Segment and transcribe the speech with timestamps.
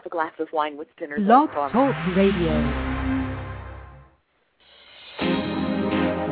[0.00, 1.18] have a glass of wine with dinner.
[1.18, 1.72] Blog Talk
[2.16, 2.52] Radio.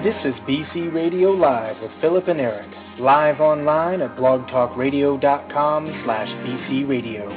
[0.02, 2.68] This is BC Radio Live with Phillip and Eric,
[2.98, 7.28] live online at blogtalkradio.com slash BC Radio.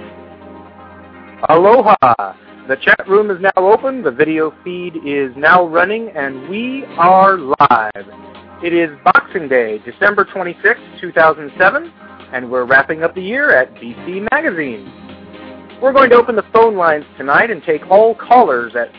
[1.50, 1.96] Aloha!
[2.70, 7.38] The chat room is now open, the video feed is now running, and we are
[7.38, 8.06] live.
[8.64, 11.92] It is Boxing Day, December 26, 2007,
[12.32, 15.11] and we're wrapping up the year at BC Magazine.
[15.82, 18.94] We're going to open the phone lines tonight and take all callers at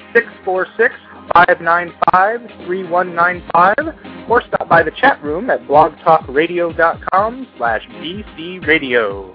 [1.37, 9.33] 646-595-3195 or stop by the chat room at blogtalkradio.com slash bcradio.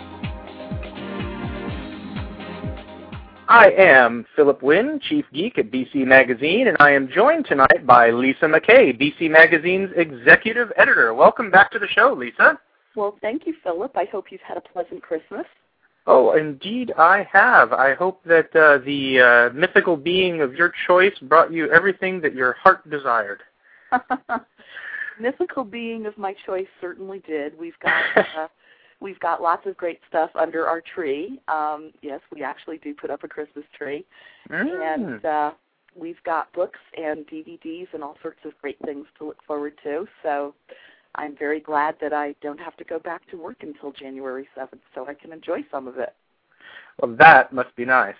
[3.47, 8.09] I am Phillip Winn, Chief Geek at BC Magazine, and I am joined tonight by
[8.09, 11.13] Lisa McKay, BC Magazine's Executive Editor.
[11.13, 12.59] Welcome back to the show, Lisa.
[12.97, 13.95] Well, thank you, Phillip.
[13.95, 15.45] I hope you've had a pleasant Christmas.
[16.09, 17.73] Oh, indeed I have.
[17.73, 22.33] I hope that uh, the uh, mythical being of your choice brought you everything that
[22.33, 23.43] your heart desired.
[25.19, 27.57] mythical being of my choice certainly did.
[27.59, 28.47] We've got uh,
[29.01, 31.41] we've got lots of great stuff under our tree.
[31.49, 34.05] Um, yes, we actually do put up a Christmas tree,
[34.49, 34.95] mm.
[34.95, 35.51] and uh,
[35.93, 40.07] we've got books and DVDs and all sorts of great things to look forward to.
[40.23, 40.53] So
[41.17, 44.79] I'm very glad that I don't have to go back to work until January 7th,
[44.93, 46.13] so I can enjoy some of it.
[47.01, 48.15] Well, that must be nice.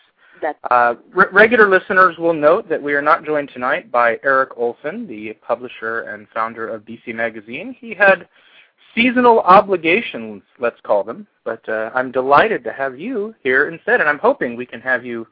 [0.69, 5.07] Uh, re- regular listeners will note that we are not joined tonight by Eric Olson,
[5.07, 7.75] the publisher and founder of BC Magazine.
[7.79, 8.27] He had
[8.93, 14.09] seasonal obligations, let's call them, but uh, I'm delighted to have you here instead, and
[14.09, 15.27] I'm hoping we can have you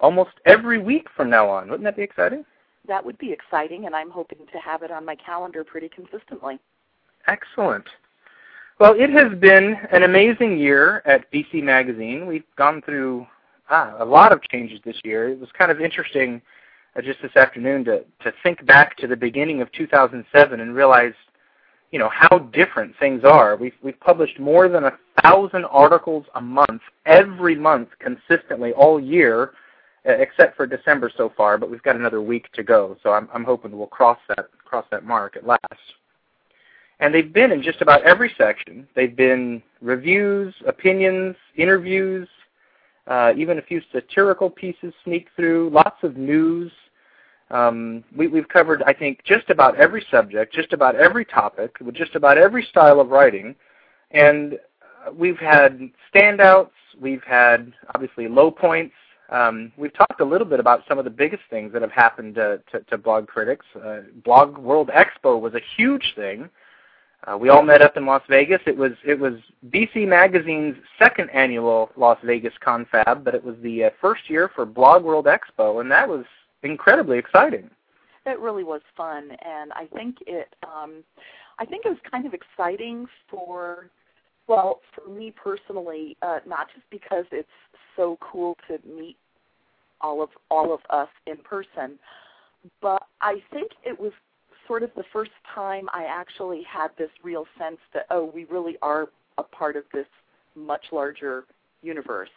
[0.00, 1.68] almost every week from now on.
[1.68, 2.44] Wouldn't that be exciting?
[2.88, 6.58] That would be exciting, and I'm hoping to have it on my calendar pretty consistently.
[7.26, 7.84] Excellent.
[8.78, 12.26] Well, it has been an amazing year at BC Magazine.
[12.26, 13.26] We've gone through
[13.70, 15.28] ah, a lot of changes this year.
[15.28, 16.42] It was kind of interesting
[16.96, 21.14] uh, just this afternoon to, to think back to the beginning of 2007 and realize,
[21.90, 23.56] you know, how different things are.
[23.56, 29.52] We've, we've published more than a thousand articles a month, every month, consistently all year,
[30.04, 31.56] except for December so far.
[31.56, 34.86] But we've got another week to go, so I'm, I'm hoping we'll cross that cross
[34.90, 35.94] that mark at last.
[37.02, 38.86] And they've been in just about every section.
[38.94, 42.28] They've been reviews, opinions, interviews,
[43.08, 46.70] uh, even a few satirical pieces sneak through, lots of news.
[47.50, 51.96] Um, we, we've covered, I think, just about every subject, just about every topic, with
[51.96, 53.56] just about every style of writing.
[54.12, 54.60] And
[55.12, 56.70] we've had standouts.
[57.00, 58.94] We've had, obviously, low points.
[59.28, 62.36] Um, we've talked a little bit about some of the biggest things that have happened
[62.36, 63.66] to, to, to Blogcritics.
[63.74, 66.48] Uh, blog World Expo was a huge thing.
[67.26, 68.60] Uh, we all met up in Las Vegas.
[68.66, 69.34] It was it was
[69.70, 74.66] BC Magazine's second annual Las Vegas Confab, but it was the uh, first year for
[74.66, 76.24] Blog World Expo, and that was
[76.62, 77.70] incredibly exciting.
[78.26, 81.04] It really was fun, and I think it um,
[81.58, 83.88] I think it was kind of exciting for
[84.48, 87.48] well for me personally, uh, not just because it's
[87.94, 89.16] so cool to meet
[90.00, 92.00] all of all of us in person,
[92.80, 94.12] but I think it was
[94.66, 98.76] sort of the first time I actually had this real sense that, oh, we really
[98.82, 99.08] are
[99.38, 100.06] a part of this
[100.54, 101.44] much larger
[101.82, 102.30] universe.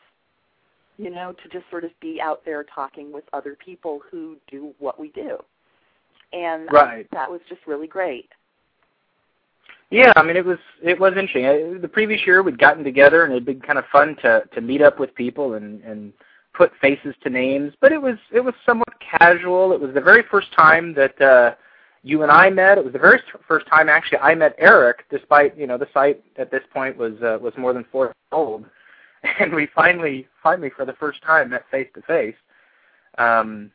[0.98, 4.74] You know, to just sort of be out there talking with other people who do
[4.80, 5.38] what we do.
[6.32, 7.06] And right.
[7.12, 8.30] that was just really great.
[9.92, 11.80] Yeah, I mean it was it was interesting.
[11.80, 14.82] The previous year we'd gotten together and it'd been kind of fun to to meet
[14.82, 16.12] up with people and and
[16.54, 19.74] put faces to names, but it was it was somewhat casual.
[19.74, 21.56] It was the very first time that uh
[22.06, 22.78] you and I met.
[22.78, 26.24] It was the very first time actually I met Eric, despite you know the site
[26.38, 28.66] at this point was uh, was more than four years old,
[29.40, 32.36] and we finally finally for the first time met face to face.
[33.18, 33.72] Um,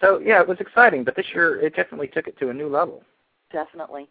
[0.00, 2.68] so yeah, it was exciting, but this year it definitely took it to a new
[2.68, 3.02] level.
[3.52, 4.08] Definitely.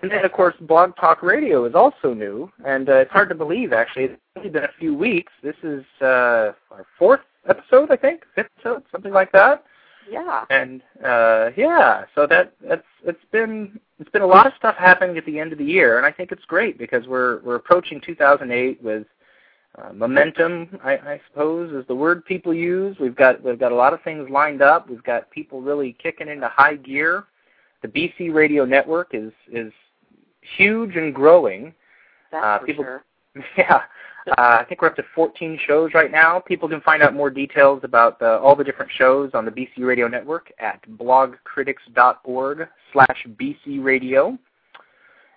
[0.00, 3.34] And then of course Blog Talk Radio is also new, and uh, it's hard to
[3.34, 4.04] believe actually.
[4.04, 5.32] It's only been a few weeks.
[5.42, 9.64] This is uh, our fourth episode, I think, fifth episode, something like that.
[10.10, 10.44] Yeah.
[10.50, 15.16] And uh yeah, so that that's it's been it's been a lot of stuff happening
[15.16, 18.00] at the end of the year, and I think it's great because we're we're approaching
[18.00, 19.06] 2008 with
[19.78, 20.78] uh, momentum.
[20.82, 22.96] I, I suppose is the word people use.
[22.98, 24.88] We've got we've got a lot of things lined up.
[24.88, 27.24] We've got people really kicking into high gear.
[27.82, 29.72] The BC Radio Network is is
[30.56, 31.74] huge and growing.
[32.30, 33.04] That's uh, for people, sure.
[33.58, 33.82] Yeah,
[34.36, 36.40] I think we're up to 14 shows right now.
[36.40, 39.78] People can find out more details about uh, all the different shows on the BC
[39.78, 44.38] Radio Network at blogcritics.org slash bcradio.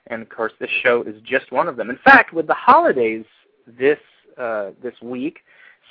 [0.07, 1.91] And of course, this show is just one of them.
[1.91, 3.25] In fact, with the holidays
[3.68, 4.00] this
[4.39, 5.39] uh, this week,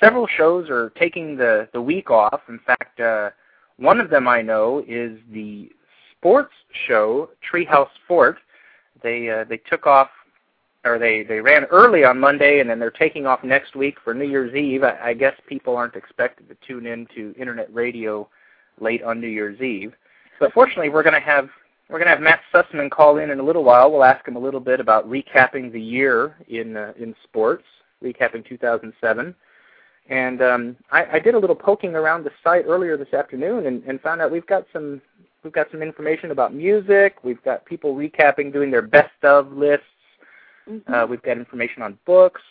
[0.01, 2.41] several shows are taking the the week off.
[2.49, 3.29] In fact, uh,
[3.77, 5.71] one of them I know is the
[6.11, 6.53] sports
[6.87, 8.37] show Treehouse Fort.
[9.01, 10.09] They uh, they took off
[10.85, 14.13] or they they ran early on Monday and then they're taking off next week for
[14.13, 14.83] New Year's Eve.
[14.83, 18.27] I, I guess people aren't expected to tune in to internet radio
[18.79, 19.93] late on New Year's Eve.
[20.39, 21.49] But fortunately, we're going to have
[21.89, 23.91] we're going to have Matt Sussman call in in a little while.
[23.91, 27.65] We'll ask him a little bit about recapping the year in uh, in sports,
[28.03, 29.35] recapping 2007.
[30.09, 33.83] And um, I, I did a little poking around the site earlier this afternoon and,
[33.83, 35.01] and found out we've got some
[35.43, 37.17] we've got some information about music.
[37.23, 39.85] We've got people recapping, doing their best of lists.
[40.69, 40.93] Mm-hmm.
[40.93, 42.41] Uh, we've got information on books.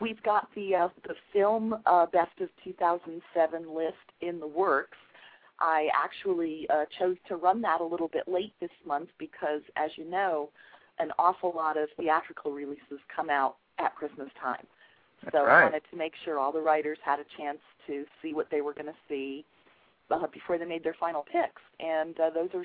[0.00, 4.98] We've got the uh, the film uh, best of 2007 list in the works.
[5.60, 9.92] I actually uh, chose to run that a little bit late this month because, as
[9.96, 10.50] you know,
[10.98, 14.66] an awful lot of theatrical releases come out at Christmas time.
[15.22, 15.60] That's so right.
[15.60, 18.60] I wanted to make sure all the writers had a chance to see what they
[18.60, 19.44] were going to see
[20.10, 22.64] uh, before they made their final picks, and uh, those are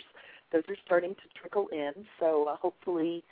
[0.52, 1.92] those are starting to trickle in.
[2.20, 3.24] So uh, hopefully,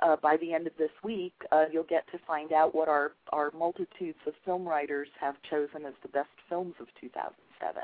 [0.00, 3.12] uh, by the end of this week, uh, you'll get to find out what our
[3.30, 7.82] our multitudes of film writers have chosen as the best films of 2007.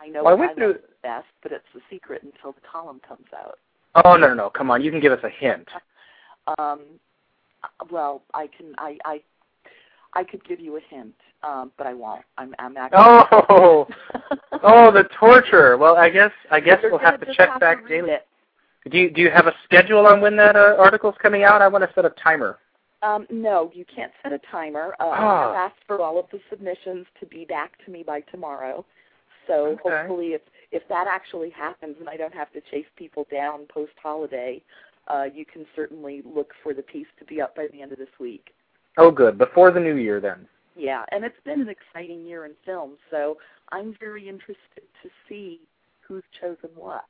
[0.00, 0.74] I know well, I went through...
[0.74, 3.58] the best, but it's a secret until the column comes out.
[4.04, 4.50] Oh no, no, no!
[4.50, 5.68] Come on, you can give us a hint.
[6.58, 6.80] um,
[7.90, 8.74] well, I can.
[8.78, 9.20] I, I
[10.14, 12.24] I could give you a hint, um, but I won't.
[12.38, 13.00] I'm, I'm actually.
[13.00, 13.86] Oh,
[14.62, 15.76] oh, the torture.
[15.76, 18.10] Well, I guess I guess we'll have to check have back to daily.
[18.12, 18.26] It.
[18.90, 21.62] Do you do you have a schedule on when that uh, article's coming out?
[21.62, 22.58] I want to set a timer.
[23.02, 24.94] Um, no, you can't set a timer.
[25.00, 25.50] Uh, ah.
[25.50, 28.84] I've asked for all of the submissions to be back to me by tomorrow.
[29.46, 29.80] So okay.
[29.84, 30.42] hopefully, if
[30.72, 34.62] if that actually happens and I don't have to chase people down post holiday,
[35.08, 37.98] uh, you can certainly look for the piece to be up by the end of
[37.98, 38.54] this week.
[38.96, 39.38] Oh, good.
[39.38, 40.46] Before the new year, then.
[40.76, 43.38] Yeah, and it's been an exciting year in film, so
[43.70, 45.60] I'm very interested to see
[46.00, 47.04] who's chosen what.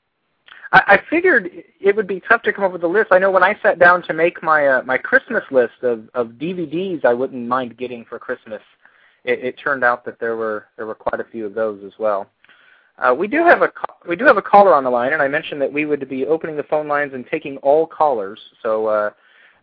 [0.74, 1.48] I, I figured
[1.80, 3.08] it would be tough to come up with a list.
[3.12, 6.28] I know when I sat down to make my uh, my Christmas list of of
[6.30, 8.60] DVDs I wouldn't mind getting for Christmas,
[9.24, 11.92] it, it turned out that there were there were quite a few of those as
[11.98, 12.28] well.
[12.98, 13.72] Uh, we do have a
[14.08, 16.26] we do have a caller on the line, and I mentioned that we would be
[16.26, 18.40] opening the phone lines and taking all callers.
[18.62, 19.10] So uh,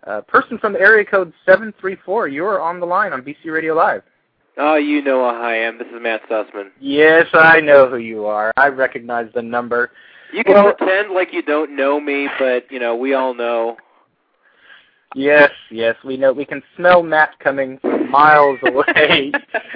[0.07, 4.03] uh, person from area code 734, you're on the line on BC Radio Live.
[4.57, 5.77] Oh, you know who I am.
[5.77, 6.71] This is Matt Sussman.
[6.79, 8.51] Yes, I know who you are.
[8.57, 9.91] I recognize the number.
[10.33, 13.77] You can well, pretend like you don't know me, but, you know, we all know.
[15.13, 16.31] Yes, yes, we know.
[16.31, 19.31] We can smell Matt coming from miles away,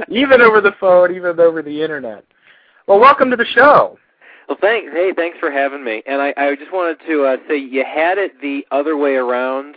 [0.10, 2.24] even over the phone, even over the internet.
[2.88, 3.98] Well, welcome to the show.
[4.48, 4.92] Well, thanks.
[4.94, 6.04] Hey, thanks for having me.
[6.06, 9.76] And I, I just wanted to uh, say you had it the other way around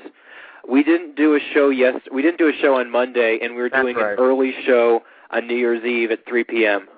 [0.68, 3.62] we didn't do a show yes we didn't do a show on Monday and we
[3.62, 4.12] were That's doing right.
[4.12, 6.88] an early show on New Year's Eve at 3 p.m.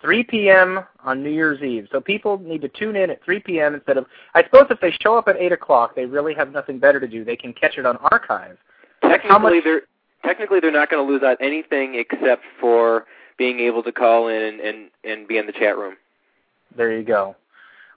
[0.00, 0.80] 3 p.m.
[1.04, 1.88] on New Year's Eve.
[1.90, 3.74] So people need to tune in at 3 p.m.
[3.74, 4.06] instead of.
[4.34, 7.08] I suppose if they show up at 8 o'clock, they really have nothing better to
[7.08, 7.24] do.
[7.24, 8.58] They can catch it on archive.
[9.02, 9.64] Technically, much...
[9.64, 9.82] they're
[10.24, 13.06] technically they're not going to lose out anything except for
[13.38, 15.96] being able to call in and and, and be in the chat room.
[16.76, 17.36] There you go.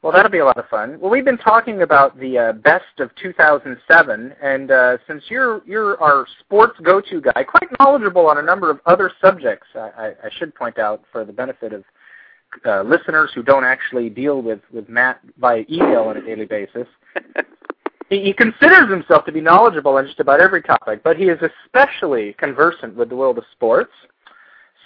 [0.01, 0.98] Well, that'll be a lot of fun.
[1.00, 6.01] Well, we've been talking about the uh, best of 2007, and uh, since you're you're
[6.01, 10.56] our sports go-to guy, quite knowledgeable on a number of other subjects, I, I should
[10.56, 11.84] point out for the benefit of
[12.65, 16.88] uh, listeners who don't actually deal with with Matt by email on a daily basis.
[18.10, 21.39] he, he considers himself to be knowledgeable on just about every topic, but he is
[21.65, 23.91] especially conversant with the world of sports.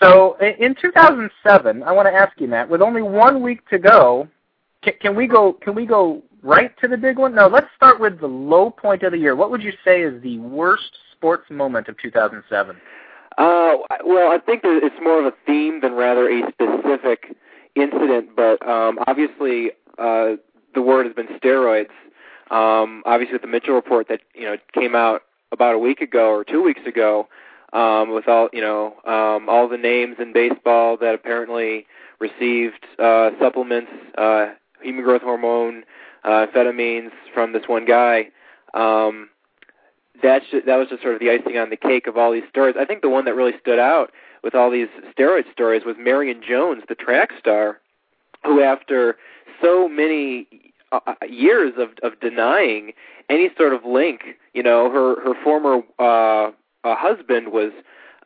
[0.01, 4.27] So, in 2007, I want to ask you, Matt, with only one week to go
[4.83, 5.53] can, can we go?
[5.53, 7.35] Can we go right to the big one?
[7.35, 9.35] No, let's start with the low point of the year.
[9.35, 12.75] What would you say is the worst sports moment of 2007?
[13.37, 13.73] Uh,
[14.05, 17.35] well, I think that it's more of a theme than rather a specific
[17.75, 18.35] incident.
[18.35, 20.35] But um, obviously, uh,
[20.75, 21.89] the word has been steroids.
[22.51, 26.29] Um, obviously, with the Mitchell report that you know came out about a week ago
[26.31, 27.27] or two weeks ago,
[27.71, 31.87] um, with all you know um, all the names in baseball that apparently
[32.19, 34.47] received uh, supplements, uh,
[34.83, 35.83] human growth hormone,
[36.23, 38.29] uh, amphetamines from this one guy.
[38.73, 39.29] Um,
[40.21, 42.43] that's just, that was just sort of the icing on the cake of all these
[42.49, 42.75] stories.
[42.79, 44.11] I think the one that really stood out
[44.43, 44.87] with all these
[45.17, 47.79] steroid stories was Marion Jones, the track star,
[48.45, 49.17] who after
[49.61, 50.47] so many
[50.91, 52.93] uh, uh, years of of denying
[53.29, 56.51] any sort of link, you know, her her former uh,
[56.83, 57.71] uh, husband was,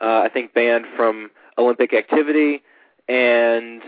[0.02, 2.64] uh, I think, banned from Olympic activity,
[3.08, 3.82] and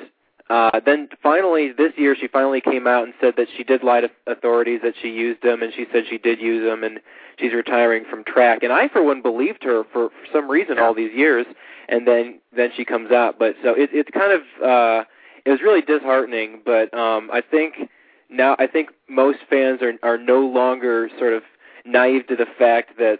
[0.50, 4.02] uh, then finally this year she finally came out and said that she did lie
[4.02, 7.00] to authorities that she used them, and she said she did use them, and
[7.38, 8.64] she's retiring from track.
[8.64, 11.46] And I, for one, believed her for, for some reason all these years,
[11.88, 13.38] and then then she comes out.
[13.38, 15.04] But so it, it's kind of uh,
[15.46, 16.62] it was really disheartening.
[16.66, 17.90] But um, I think
[18.30, 21.44] now I think most fans are are no longer sort of
[21.86, 23.20] naive to the fact that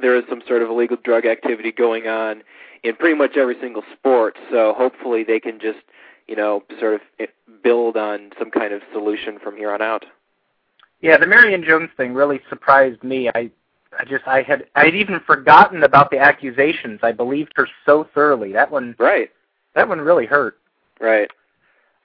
[0.00, 2.42] there is some sort of illegal drug activity going on
[2.82, 4.36] in pretty much every single sport.
[4.50, 5.78] So hopefully they can just,
[6.26, 7.28] you know, sort of
[7.62, 10.04] build on some kind of solution from here on out.
[11.00, 13.28] Yeah, the Marion Jones thing really surprised me.
[13.34, 13.50] I
[13.98, 17.00] I just I had I had even forgotten about the accusations.
[17.02, 18.52] I believed her so thoroughly.
[18.52, 19.30] That one Right.
[19.74, 20.58] That one really hurt.
[21.00, 21.30] Right.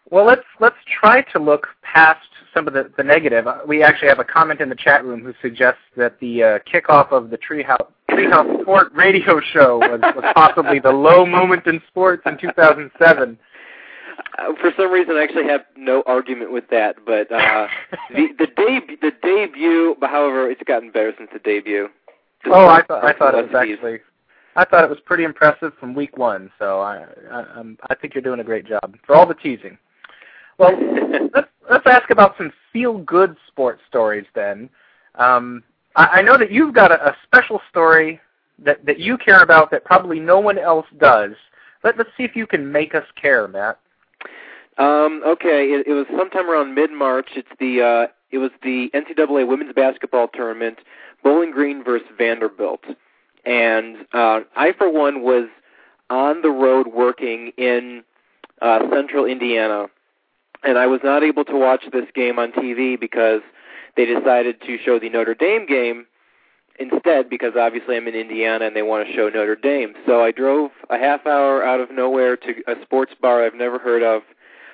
[0.10, 3.46] Well, let's let's try to look past some of the, the negative.
[3.48, 6.60] Uh, we actually have a comment in the chat room who suggests that the uh,
[6.72, 11.80] kickoff of the Treehouse Treehouse Sport radio show was, was possibly the low moment in
[11.88, 13.38] sports in 2007.
[14.38, 16.98] Uh, for some reason, I actually have no argument with that.
[17.06, 17.68] But uh,
[18.10, 21.90] the the deb- the debut, however, it's gotten better since the debut.
[22.46, 24.00] oh, I thought I thought it was actually.
[24.56, 28.14] I thought it was pretty impressive from week one, so I I, I'm, I think
[28.14, 29.78] you're doing a great job for all the teasing.
[30.58, 30.78] Well,
[31.34, 34.70] let's let's ask about some feel-good sports stories then.
[35.16, 35.64] Um,
[35.96, 38.20] I, I know that you've got a, a special story
[38.60, 41.32] that that you care about that probably no one else does.
[41.84, 43.80] Let Let's see if you can make us care, Matt.
[44.80, 47.30] Um, okay, it, it was sometime around mid-March.
[47.36, 50.80] It's the uh, it was the NCAA women's basketball tournament,
[51.24, 52.84] Bowling Green versus Vanderbilt,
[53.46, 55.50] and uh, I for one was
[56.10, 58.04] on the road working in
[58.62, 59.88] uh, Central Indiana
[60.64, 63.42] and I was not able to watch this game on TV because
[63.96, 66.06] they decided to show the Notre Dame game
[66.80, 69.94] instead because obviously I'm in Indiana and they want to show Notre Dame.
[70.06, 73.80] So I drove a half hour out of nowhere to a sports bar I've never
[73.80, 74.24] heard of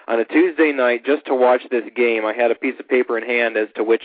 [0.07, 2.25] on a Tuesday night just to watch this game.
[2.25, 4.03] I had a piece of paper in hand as to which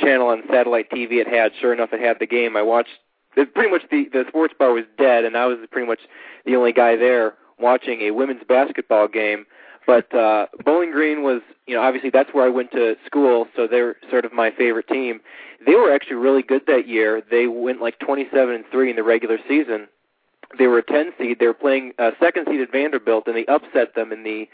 [0.00, 1.52] channel on satellite TV it had.
[1.60, 2.56] Sure enough, it had the game.
[2.56, 2.90] I watched.
[3.36, 6.00] It, pretty much the the sports bar was dead, and I was pretty much
[6.44, 9.46] the only guy there watching a women's basketball game.
[9.86, 13.66] But uh, Bowling Green was, you know, obviously that's where I went to school, so
[13.66, 15.20] they're sort of my favorite team.
[15.64, 17.22] They were actually really good that year.
[17.30, 19.88] They went like 27 and three in the regular season.
[20.58, 21.38] They were a 10 seed.
[21.40, 24.46] They were playing uh, second seeded Vanderbilt, and they upset them in the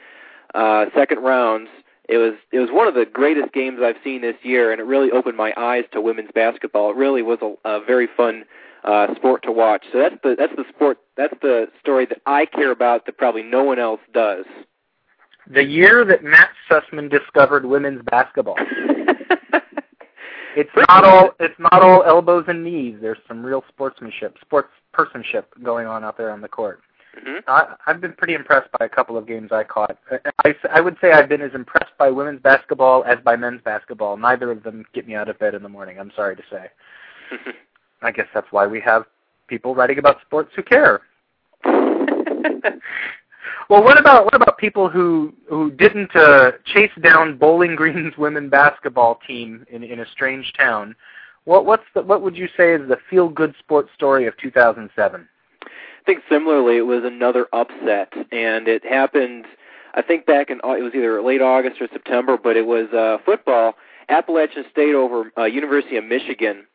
[0.55, 1.69] uh, second rounds.
[2.09, 4.85] It was it was one of the greatest games I've seen this year, and it
[4.85, 6.91] really opened my eyes to women's basketball.
[6.91, 8.45] It really was a, a very fun
[8.85, 9.85] uh, sport to watch.
[9.93, 13.43] So that's the that's the sport that's the story that I care about that probably
[13.43, 14.45] no one else does
[15.51, 18.57] the year that Matt Sussman discovered women's basketball.
[20.57, 22.97] it's not all it's not all elbows and knees.
[23.01, 26.81] There's some real sportsmanship, sports personship going on out there on the court.
[27.17, 27.39] Mm-hmm.
[27.49, 29.99] I, I've been pretty impressed by a couple of games I caught.
[30.45, 34.17] I, I would say I've been as impressed by women's basketball as by men's basketball.
[34.17, 35.99] Neither of them get me out of bed in the morning.
[35.99, 36.71] I'm sorry to say.
[38.03, 39.05] I guess that's why we have
[39.47, 41.03] people writing about sports who care.
[43.71, 48.49] Well, what about what about people who who didn't uh, chase down Bowling Green's women
[48.49, 50.95] basketball team in in a strange town?
[51.45, 55.29] What what's the, what would you say is the feel good sports story of 2007?
[56.07, 59.47] Think similarly, it was another upset, and it happened.
[59.95, 63.19] I think back in it was either late August or September, but it was uh,
[63.25, 63.75] football.
[64.09, 66.67] Appalachian State over uh, University of Michigan.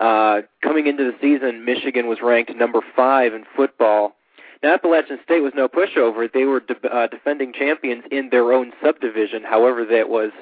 [0.00, 4.14] Uh, coming into the season, Michigan was ranked number five in football
[4.62, 6.30] now, Appalachian State was no pushover.
[6.32, 9.44] They were de- uh, defending champions in their own subdivision.
[9.44, 10.32] However, that was,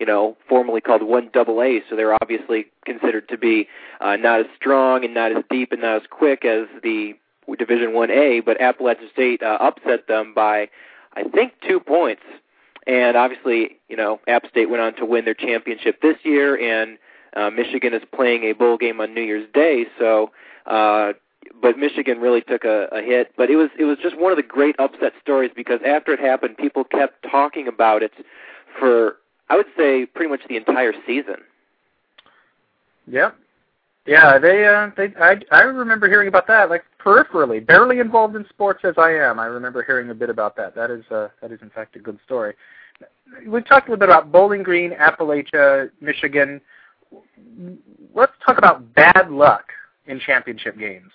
[0.00, 1.80] you know, formerly called one double A.
[1.88, 3.68] So they're obviously considered to be
[4.00, 7.14] uh, not as strong and not as deep and not as quick as the
[7.58, 8.40] Division One A.
[8.40, 10.68] But Appalachian State uh, upset them by,
[11.14, 12.22] I think, two points.
[12.86, 16.98] And obviously, you know, App State went on to win their championship this year, and
[17.36, 19.86] uh, Michigan is playing a bowl game on New Year's Day.
[19.98, 20.30] So
[20.66, 21.12] uh,
[21.60, 23.32] but Michigan really took a, a hit.
[23.36, 26.20] But it was it was just one of the great upset stories because after it
[26.20, 28.12] happened, people kept talking about it
[28.78, 29.16] for
[29.48, 31.36] I would say pretty much the entire season.
[33.06, 33.36] Yep.
[34.10, 38.44] Yeah, they uh they I I remember hearing about that like peripherally, barely involved in
[38.48, 39.38] sports as I am.
[39.38, 40.74] I remember hearing a bit about that.
[40.74, 42.54] That is uh that is in fact a good story.
[43.46, 46.60] We've talked a little bit about Bowling Green, Appalachia, Michigan.
[48.12, 49.66] Let's talk about bad luck
[50.06, 51.12] in championship games.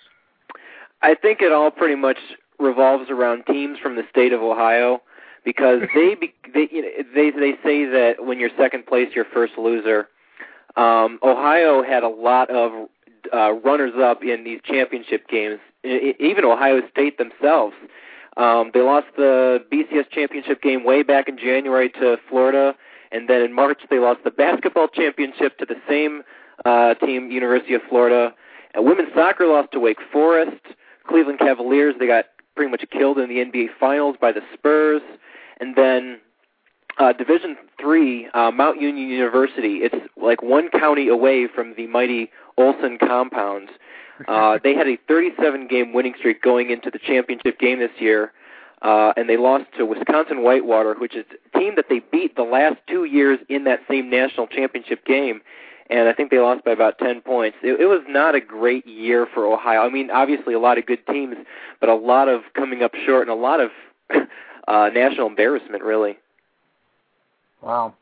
[1.02, 2.16] I think it all pretty much
[2.58, 5.02] revolves around teams from the state of Ohio
[5.44, 6.16] because they
[6.54, 10.08] they you know, they they say that when you're second place, you're first loser.
[10.76, 12.88] Um, Ohio had a lot of
[13.32, 15.58] uh, runners up in these championship games.
[15.84, 17.74] even Ohio State themselves.
[18.36, 22.74] Um, they lost the BCS championship game way back in January to Florida,
[23.10, 26.22] and then in March they lost the basketball championship to the same
[26.64, 28.34] uh, team, University of Florida.
[28.74, 30.60] And women's soccer lost to Wake Forest.
[31.08, 35.02] Cleveland Cavaliers they got pretty much killed in the NBA Finals by the Spurs,
[35.60, 36.18] and then
[36.98, 39.78] uh, Division Three, uh, Mount Union University.
[39.82, 43.70] It's like one county away from the mighty Olson compounds.
[44.26, 48.32] Uh, they had a 37 game winning streak going into the championship game this year,
[48.82, 51.24] uh, and they lost to Wisconsin Whitewater, which is
[51.54, 55.40] a team that they beat the last two years in that same national championship game.
[55.88, 57.58] And I think they lost by about 10 points.
[57.62, 59.82] It, it was not a great year for Ohio.
[59.82, 61.36] I mean, obviously a lot of good teams,
[61.78, 63.70] but a lot of coming up short and a lot of
[64.66, 66.16] uh, national embarrassment, really.
[67.66, 67.94] Wow.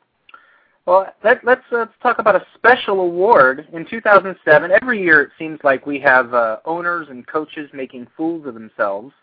[0.85, 4.71] Well, let, let's uh, let's talk about a special award in 2007.
[4.83, 9.15] Every year, it seems like we have uh, owners and coaches making fools of themselves.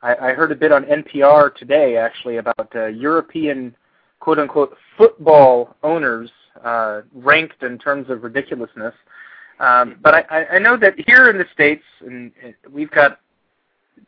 [0.00, 3.76] I, I heard a bit on NPR today, actually, about uh, European
[4.20, 6.30] "quote unquote" football owners
[6.64, 8.94] uh, ranked in terms of ridiculousness.
[9.60, 12.32] Um, but I, I know that here in the states, and
[12.70, 13.20] we've got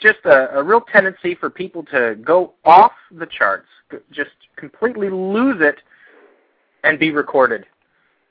[0.00, 3.68] just a, a real tendency for people to go off the charts,
[4.10, 5.76] just completely lose it
[6.82, 7.66] and be recorded.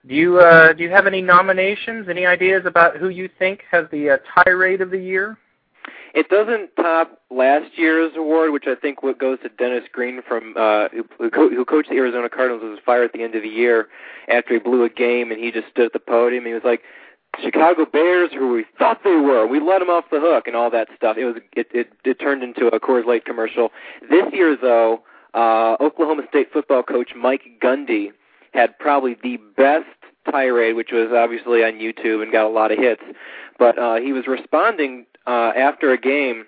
[0.08, 2.10] Do you uh, do you have any nominations?
[2.10, 5.38] Any ideas about who you think has the uh, tirade of the year?
[6.14, 10.90] It doesn't top last year's award, which I think goes to Dennis Green from uh,
[10.90, 13.88] who, who coached the Arizona Cardinals was fired at the end of the year
[14.28, 16.46] after he blew a game, and he just stood at the podium.
[16.46, 16.82] He was like,
[17.42, 20.70] "Chicago Bears, who we thought they were, we let them off the hook," and all
[20.72, 21.18] that stuff.
[21.18, 23.72] It was it it, it turned into a Coors Light commercial.
[24.10, 28.12] This year, though, uh, Oklahoma State football coach Mike Gundy
[28.54, 29.86] had probably the best
[30.30, 33.02] tirade, which was obviously on YouTube and got a lot of hits.
[33.58, 36.46] But uh, he was responding uh, after a game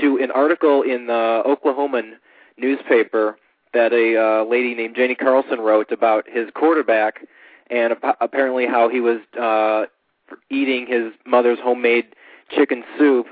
[0.00, 2.12] to an article in the Oklahoman
[2.56, 3.38] newspaper
[3.74, 7.26] that a uh, lady named Janie Carlson wrote about his quarterback
[7.70, 9.84] and ap- apparently how he was uh,
[10.50, 12.06] eating his mother's homemade
[12.50, 13.26] chicken soup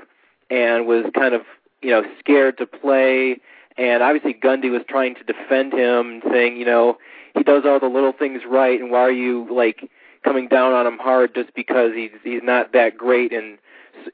[0.49, 1.41] and was kind of
[1.81, 3.39] you know scared to play
[3.77, 6.97] and obviously Gundy was trying to defend him saying you know
[7.37, 9.89] he does all the little things right, and why are you like
[10.23, 13.57] coming down on him hard just because he's he's not that great and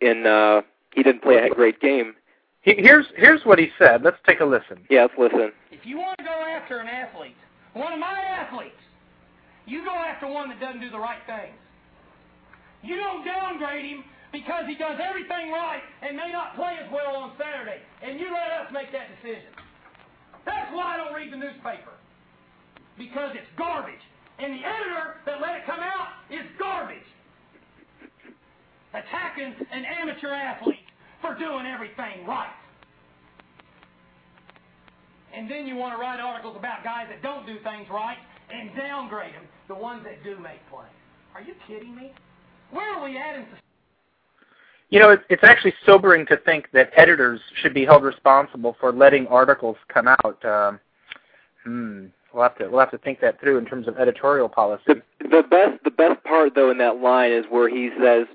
[0.01, 0.62] and uh,
[0.93, 2.15] he didn't play a great game?
[2.62, 4.03] Here's here's what he said.
[4.03, 4.86] Let's take a listen.
[4.89, 5.51] Yeah, let's listen.
[5.71, 7.36] If you want to go after an athlete,
[7.73, 8.75] one of my athletes,
[9.65, 11.55] you go after one that doesn't do the right things.
[12.84, 17.15] You don't downgrade him because he does everything right and may not play as well
[17.15, 19.50] on Saturday, and you let us make that decision.
[20.46, 21.96] That's why I don't read the newspaper
[22.98, 24.04] because it's garbage.
[24.39, 27.08] And the editor that let it come out is garbage.
[28.93, 30.89] Attacking an amateur athlete
[31.22, 32.52] for doing everything right.
[35.34, 38.17] And then you want to write articles about guys that don't do things right
[38.52, 40.93] and downgrade them, the ones that do make plays.
[41.34, 42.12] Are you kidding me?
[42.73, 43.45] Where are we at in
[44.93, 48.93] you know, it's, it's actually sobering to think that editors should be held responsible for
[48.93, 50.45] letting articles come out.
[50.45, 50.79] Um,
[51.63, 52.05] hmm.
[52.31, 54.83] We'll have to we'll have to think that through in terms of editorial policy.
[54.88, 58.27] The, the best the best part though in that line is where he says,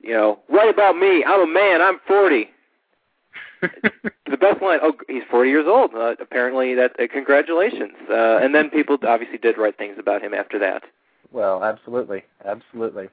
[0.00, 1.22] you know, write about me.
[1.22, 1.82] I'm a man.
[1.82, 2.48] I'm 40.
[3.62, 4.78] the best line.
[4.82, 5.94] Oh, he's 40 years old.
[5.94, 7.94] Uh, apparently, that uh, congratulations.
[8.10, 10.82] Uh, and then people obviously did write things about him after that.
[11.30, 13.08] Well, absolutely, absolutely.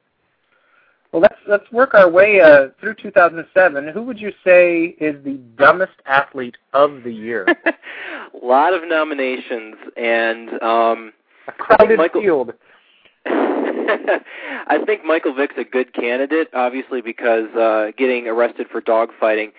[1.14, 3.88] Well, let's let's work our way uh, through 2007.
[3.90, 7.46] Who would you say is the dumbest athlete of the year?
[8.44, 11.14] a lot of nominations and um,
[11.48, 12.54] a crowded Michael, field.
[13.28, 19.52] I think Michael Vick's a good candidate, obviously because uh, getting arrested for dogfighting.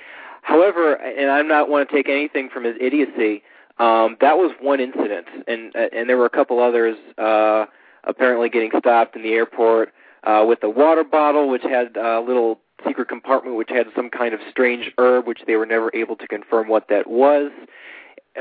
[0.43, 3.45] However, and I'm not want to take anything from his idiocy.
[3.79, 6.97] Um, that was one incident, and and there were a couple others.
[7.17, 7.67] Uh,
[8.03, 9.93] apparently, getting stopped in the airport
[10.25, 14.35] uh, with a water bottle which had a little secret compartment which had some kind
[14.35, 17.51] of strange herb which they were never able to confirm what that was.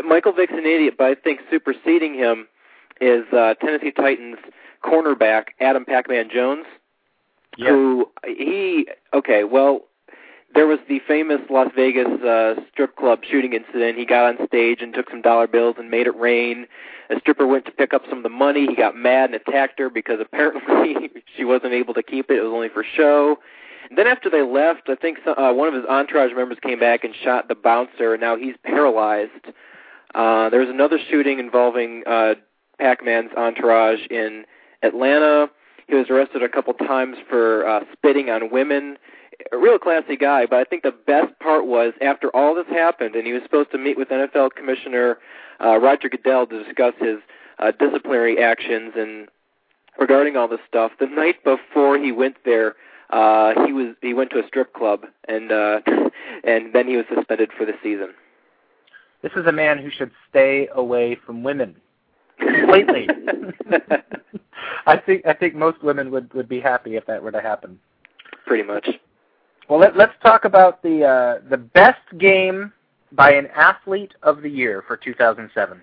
[0.03, 2.47] Michael Vick's an idiot, but I think superseding him
[2.99, 4.37] is uh, Tennessee Titans
[4.83, 6.65] cornerback Adam Pac-Man Jones,
[7.57, 7.69] yeah.
[7.69, 9.43] who he okay.
[9.43, 9.81] Well,
[10.53, 13.97] there was the famous Las Vegas uh, strip club shooting incident.
[13.97, 16.67] He got on stage and took some dollar bills and made it rain.
[17.09, 18.67] A stripper went to pick up some of the money.
[18.67, 22.37] He got mad and attacked her because apparently she wasn't able to keep it.
[22.37, 23.37] It was only for show.
[23.89, 26.79] And then after they left, I think some, uh, one of his entourage members came
[26.79, 28.13] back and shot the bouncer.
[28.13, 29.31] And now he's paralyzed.
[30.15, 32.35] Uh, there was another shooting involving uh,
[32.79, 34.45] Pac-Man's entourage in
[34.83, 35.49] Atlanta.
[35.87, 38.97] He was arrested a couple times for uh, spitting on women
[39.51, 40.45] a real classy guy.
[40.45, 43.71] But I think the best part was after all this happened, and he was supposed
[43.71, 45.17] to meet with NFL Commissioner
[45.63, 47.17] uh, Roger Goodell to discuss his
[47.59, 49.27] uh, disciplinary actions and
[49.99, 50.91] regarding all this stuff.
[50.99, 52.75] The night before he went there,
[53.09, 55.81] uh, he was he went to a strip club, and uh,
[56.43, 58.13] and then he was suspended for the season.
[59.21, 61.75] This is a man who should stay away from women
[62.39, 63.07] completely.
[64.85, 67.79] I think I think most women would would be happy if that were to happen.
[68.45, 68.87] Pretty much.
[69.69, 72.73] Well, let, let's talk about the uh, the best game
[73.11, 75.81] by an athlete of the year for 2007.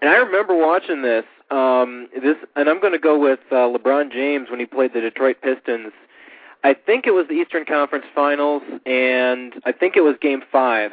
[0.00, 1.24] And I remember watching this.
[1.50, 5.00] Um, this, and I'm going to go with uh, LeBron James when he played the
[5.00, 5.92] Detroit Pistons.
[6.64, 10.90] I think it was the Eastern Conference Finals, and I think it was Game Five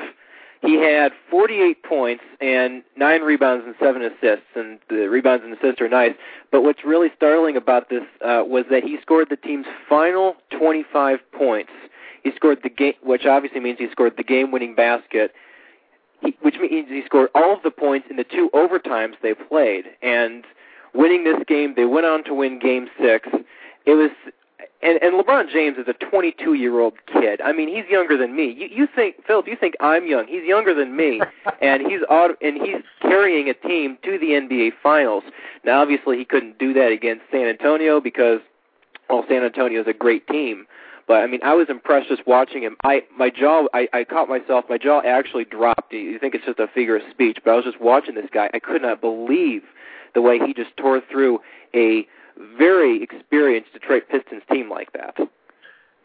[0.63, 5.81] he had 48 points and nine rebounds and seven assists, and the rebounds and assists
[5.81, 6.13] are nice.
[6.51, 11.19] But what's really startling about this uh, was that he scored the team's final 25
[11.33, 11.71] points.
[12.23, 15.33] He scored the game, which obviously means he scored the game-winning basket,
[16.21, 19.85] he, which means he scored all of the points in the two overtimes they played.
[20.01, 20.45] And
[20.93, 23.27] winning this game, they went on to win Game Six.
[23.85, 24.11] It was
[24.83, 27.41] and and LeBron James is a 22 year old kid.
[27.41, 28.51] I mean, he's younger than me.
[28.51, 29.47] You you think Phillip?
[29.47, 30.27] You think I'm young?
[30.27, 31.21] He's younger than me,
[31.61, 35.23] and he's auto, and he's carrying a team to the NBA Finals.
[35.63, 38.39] Now, obviously, he couldn't do that against San Antonio because
[39.09, 40.65] well, San Antonio is a great team.
[41.07, 42.77] But I mean, I was impressed just watching him.
[42.83, 44.65] I my jaw, I, I caught myself.
[44.69, 45.91] My jaw actually dropped.
[45.91, 48.49] You think it's just a figure of speech, but I was just watching this guy.
[48.53, 49.63] I could not believe
[50.13, 51.39] the way he just tore through
[51.75, 52.07] a
[52.57, 55.17] very experienced Detroit Pistons team like that.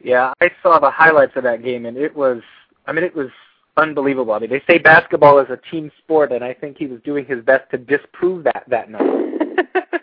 [0.03, 2.43] Yeah, I saw the highlights of that game, and it was,
[2.87, 3.31] I mean, it was
[3.77, 4.33] unbelievable.
[4.33, 7.25] I mean, they say basketball is a team sport, and I think he was doing
[7.25, 10.03] his best to disprove that that night.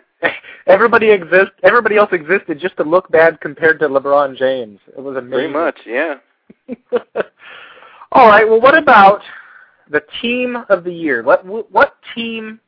[0.66, 4.80] everybody exist, everybody else existed just to look bad compared to LeBron James.
[4.96, 5.30] It was amazing.
[5.30, 6.14] Very much, yeah.
[8.12, 8.48] All right.
[8.48, 9.22] Well, what about
[9.90, 11.22] the team of the year?
[11.22, 12.60] What what team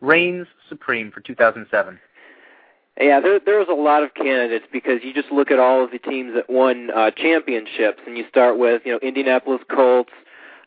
[0.00, 1.98] reigns supreme for 2007?
[3.00, 5.90] Yeah, there there was a lot of candidates because you just look at all of
[5.90, 10.12] the teams that won uh, championships, and you start with you know Indianapolis Colts,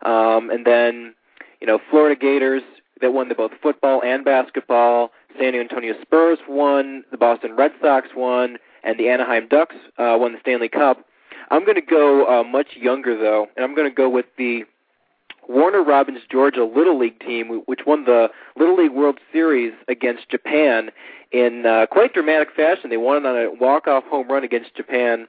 [0.03, 1.15] um, and then
[1.61, 2.63] you know Florida Gators
[2.99, 5.11] that won the both football and basketball.
[5.39, 10.33] San Antonio Spurs won, the Boston Red Sox won, and the Anaheim Ducks uh, won
[10.33, 11.05] the Stanley Cup.
[11.49, 14.65] I'm going to go uh, much younger though, and I'm going to go with the
[15.47, 20.91] Warner Robins Georgia Little League team, which won the Little League World Series against Japan
[21.31, 22.89] in uh, quite dramatic fashion.
[22.89, 25.27] They won it on a walk-off home run against Japan,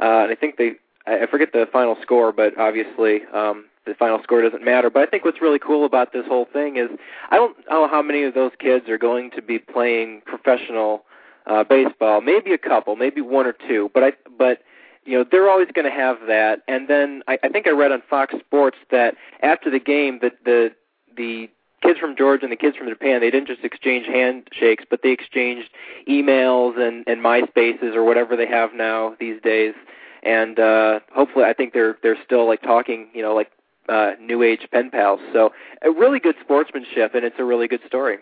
[0.00, 0.72] uh, and I think they
[1.06, 4.90] I forget the final score, but obviously um, the final score doesn't matter.
[4.90, 6.90] But I think what's really cool about this whole thing is
[7.30, 11.04] I don't know how many of those kids are going to be playing professional
[11.46, 12.20] uh, baseball.
[12.20, 13.90] Maybe a couple, maybe one or two.
[13.94, 14.62] But I but
[15.04, 16.62] you know they're always going to have that.
[16.68, 20.44] And then I, I think I read on Fox Sports that after the game that
[20.44, 20.74] the
[21.16, 21.48] the
[21.82, 25.10] kids from Georgia and the kids from Japan, they didn't just exchange handshakes, but they
[25.10, 25.70] exchanged
[26.08, 29.74] emails and and MySpaces or whatever they have now these days.
[30.22, 33.52] And uh hopefully I think they're they're still like talking, you know, like
[33.88, 35.20] uh new age pen pals.
[35.32, 35.50] So
[35.82, 38.18] a really good sportsmanship and it's a really good story.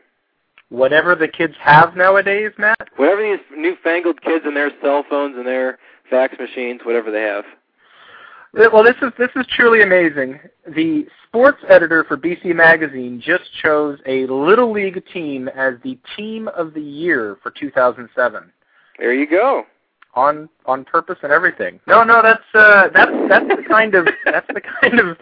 [0.70, 2.88] Whatever the kids have nowadays, Matt?
[2.96, 5.78] Whatever these newfangled kids and their cell phones and their
[6.10, 7.44] fax machines, whatever they have.
[8.54, 10.38] Well, this is this is truly amazing.
[10.76, 16.48] The sports editor for BC Magazine just chose a little league team as the team
[16.48, 18.52] of the year for 2007.
[18.98, 19.64] There you go.
[20.16, 21.80] On on purpose and everything.
[21.88, 25.18] No, no, that's uh, that's that's the kind of that's the kind of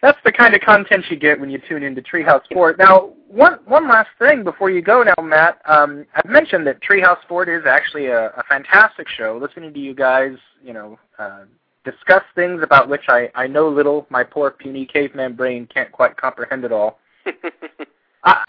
[0.00, 2.78] that's the kind of content you get when you tune into Treehouse Sport.
[2.78, 5.60] Now, one one last thing before you go now, Matt.
[5.66, 9.38] Um, I've mentioned that Treehouse Sport is actually a, a fantastic show.
[9.40, 10.98] Listening to you guys, you know.
[11.18, 11.44] Uh,
[11.86, 14.06] discuss things about which I, I know little.
[14.10, 16.98] My poor puny caveman brain can't quite comprehend it all.
[18.24, 18.42] I,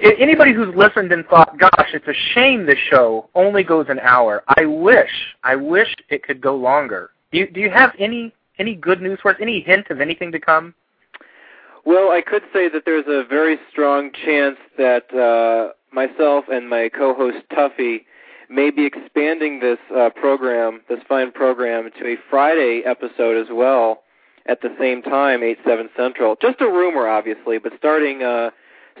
[0.00, 4.42] anybody who's listened and thought, gosh, it's a shame this show only goes an hour.
[4.48, 5.10] I wish,
[5.42, 7.10] I wish it could go longer.
[7.32, 9.36] Do you, do you have any any good news for us?
[9.40, 10.74] Any hint of anything to come?
[11.84, 16.88] Well, I could say that there's a very strong chance that uh, myself and my
[16.88, 18.04] co-host Tuffy
[18.48, 24.02] may be expanding this uh, program, this fine program, to a Friday episode as well
[24.46, 26.36] at the same time, 8 7 Central.
[26.40, 28.50] Just a rumor, obviously, but starting uh,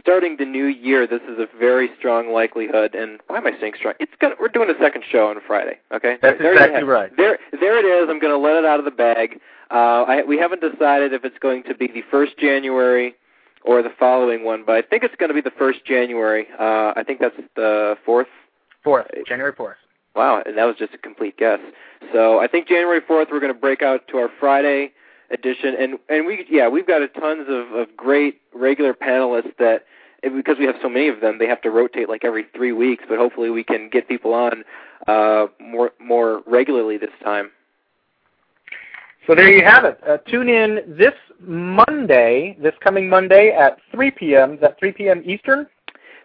[0.00, 2.94] starting the new year, this is a very strong likelihood.
[2.94, 3.94] And why am I saying strong?
[4.00, 5.78] It's gonna, we're doing a second show on Friday.
[5.92, 7.16] Okay, that's there exactly right.
[7.16, 8.08] There, there it is.
[8.10, 9.40] I'm going to let it out of the bag.
[9.70, 13.14] Uh, I, we haven't decided if it's going to be the first January
[13.64, 16.46] or the following one, but I think it's going to be the first January.
[16.58, 18.28] Uh, I think that's the fourth
[18.86, 19.78] Fourth, January fourth.
[20.14, 21.58] Wow, and that was just a complete guess.
[22.12, 24.92] So I think January 4th we're going to break out to our Friday
[25.30, 29.84] edition, and and we yeah we've got a tons of of great regular panelists that
[30.22, 33.04] because we have so many of them they have to rotate like every three weeks,
[33.08, 34.64] but hopefully we can get people on
[35.06, 37.50] uh, more more regularly this time.
[39.26, 39.98] So there you have it.
[40.08, 44.54] Uh, tune in this Monday, this coming Monday at 3 p.m.
[44.54, 45.22] Is that 3 p.m.
[45.26, 45.66] Eastern?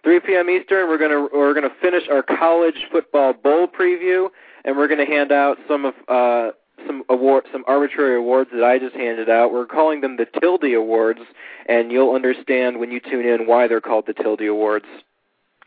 [0.04, 0.48] 3 p.m.
[0.48, 0.88] Eastern.
[0.88, 4.28] We're gonna we're gonna finish our college football bowl preview,
[4.64, 6.52] and we're gonna hand out some of uh,
[6.86, 9.52] some award some arbitrary awards that I just handed out.
[9.52, 11.20] We're calling them the Tilde Awards,
[11.66, 14.86] and you'll understand when you tune in why they're called the Tilde Awards.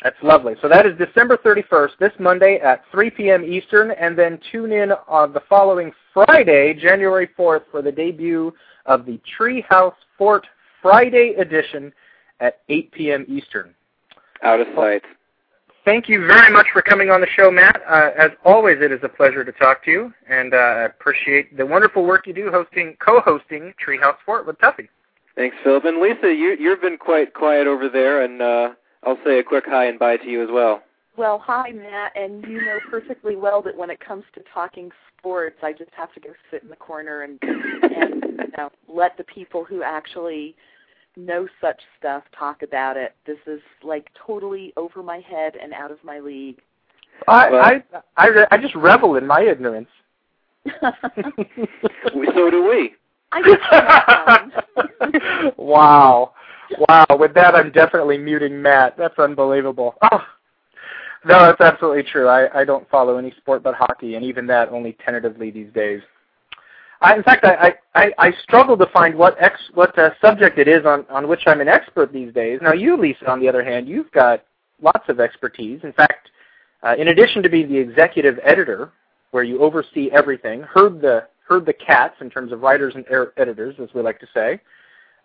[0.03, 0.55] That's lovely.
[0.61, 3.43] So that is December 31st, this Monday at 3 p.m.
[3.43, 8.53] Eastern, and then tune in on the following Friday, January 4th, for the debut
[8.85, 10.45] of the Treehouse Fort
[10.81, 11.93] Friday edition
[12.39, 13.25] at 8 p.m.
[13.27, 13.73] Eastern.
[14.43, 15.03] Out of sight.
[15.85, 17.79] Thank you very much for coming on the show, Matt.
[17.87, 21.55] Uh, as always, it is a pleasure to talk to you, and uh, I appreciate
[21.55, 24.89] the wonderful work you do hosting, co-hosting Treehouse Fort with Tuffy.
[25.35, 25.85] Thanks, Phillip.
[25.85, 28.69] And Lisa, you, you've been quite quiet over there, and uh,
[29.03, 30.81] I'll say a quick hi and bye to you as well.
[31.17, 35.57] Well, hi, Matt, and you know perfectly well that when it comes to talking sports,
[35.61, 39.23] I just have to go sit in the corner and and you know let the
[39.23, 40.55] people who actually
[41.17, 43.15] know such stuff talk about it.
[43.25, 46.59] This is like totally over my head and out of my league.
[47.27, 47.83] I I
[48.17, 49.87] I, I just revel in my ignorance.
[50.81, 52.93] so do we.
[53.31, 54.49] I
[55.57, 56.33] wow.
[56.89, 57.05] Wow.
[57.19, 58.97] With that, I'm definitely muting Matt.
[58.97, 59.95] That's unbelievable.
[60.11, 60.25] Oh.
[61.27, 62.27] No, that's absolutely true.
[62.27, 66.01] I, I don't follow any sport but hockey, and even that only tentatively these days.
[67.05, 70.67] I, in fact, I, I, I struggle to find what ex, what uh, subject it
[70.67, 72.57] is on, on which I'm an expert these days.
[72.63, 74.43] Now, you, Lisa, on the other hand, you've got
[74.81, 75.81] lots of expertise.
[75.83, 76.31] In fact,
[76.81, 78.91] uh, in addition to being the executive editor,
[79.29, 83.33] where you oversee everything, herd the herd the cats in terms of writers and er-
[83.37, 84.59] editors, as we like to say,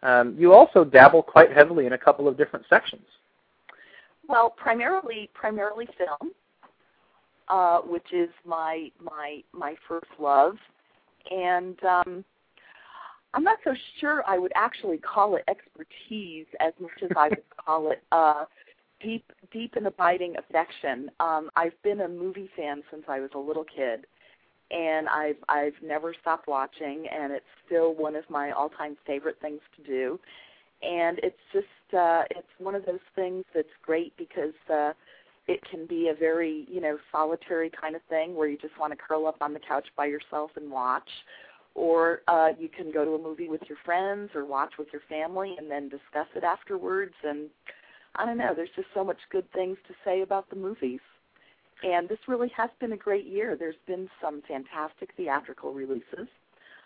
[0.03, 3.07] um, you also dabble quite heavily in a couple of different sections.
[4.29, 6.33] Well, primarily primarily film,
[7.49, 10.57] uh, which is my my my first love,
[11.31, 12.25] and um,
[13.35, 17.43] I'm not so sure I would actually call it expertise as much as I would
[17.65, 18.45] call it uh,
[19.03, 21.11] deep deep and abiding affection.
[21.21, 24.07] Um, I've been a movie fan since I was a little kid,
[24.71, 29.61] and I've I've never stopped watching, and it's still one of my all-time favorite things
[29.77, 30.21] to do.
[30.83, 34.93] And it's just uh, it's one of those things that's great because uh,
[35.51, 38.93] it can be a very you know solitary kind of thing where you just want
[38.93, 41.09] to curl up on the couch by yourself and watch,
[41.75, 45.03] or uh, you can go to a movie with your friends or watch with your
[45.09, 47.15] family and then discuss it afterwards.
[47.25, 47.49] And
[48.17, 51.01] I don't know, there's just so much good things to say about the movies
[51.83, 53.57] and this really has been a great year.
[53.59, 56.29] There's been some fantastic theatrical releases.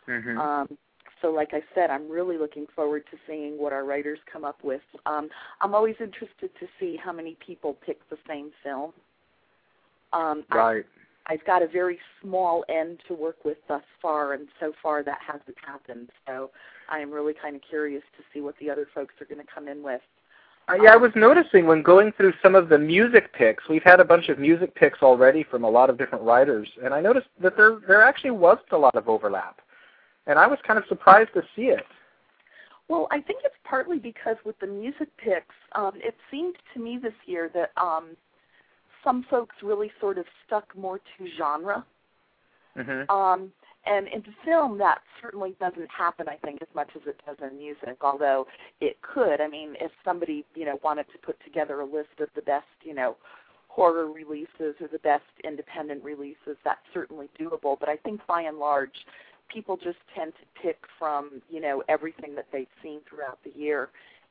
[0.08, 0.38] Mm-hmm.
[0.38, 0.78] Um,
[1.20, 4.58] so, like I said, I'm really looking forward to seeing what our writers come up
[4.62, 4.82] with.
[5.06, 5.28] Um,
[5.60, 8.92] I'm always interested to see how many people pick the same film.
[10.12, 10.84] Um, right.
[11.26, 15.02] I, I've got a very small end to work with thus far, and so far
[15.02, 16.10] that hasn't happened.
[16.26, 16.50] So,
[16.90, 19.52] I am really kind of curious to see what the other folks are going to
[19.52, 20.02] come in with.
[20.66, 24.00] Uh, yeah, I was noticing when going through some of the music picks, we've had
[24.00, 27.26] a bunch of music picks already from a lot of different writers, and I noticed
[27.42, 29.60] that there there actually was a lot of overlap,
[30.26, 31.84] and I was kind of surprised to see it.
[32.88, 36.98] Well, I think it's partly because with the music picks, um, it seemed to me
[37.02, 38.16] this year that um,
[39.02, 41.84] some folks really sort of stuck more to genre.
[42.76, 43.10] Mm-hmm.
[43.10, 43.52] Um,
[43.86, 47.58] and in film, that certainly doesn't happen, I think, as much as it does in
[47.58, 48.46] music, although
[48.80, 49.40] it could.
[49.40, 52.66] I mean, if somebody, you know, wanted to put together a list of the best,
[52.82, 53.16] you know,
[53.68, 57.78] horror releases or the best independent releases, that's certainly doable.
[57.78, 59.04] But I think by and large,
[59.54, 63.88] people just tend to pick from, you know, everything that they've seen throughout the year.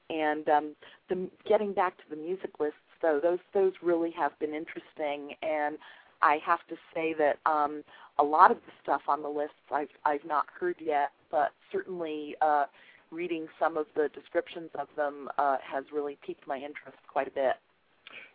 [0.09, 0.75] And um,
[1.09, 5.77] the, getting back to the music lists, though, those those really have been interesting, and
[6.21, 7.83] I have to say that um,
[8.19, 12.36] a lot of the stuff on the lists I've I've not heard yet, but certainly
[12.41, 12.65] uh,
[13.12, 17.31] reading some of the descriptions of them uh, has really piqued my interest quite a
[17.31, 17.55] bit.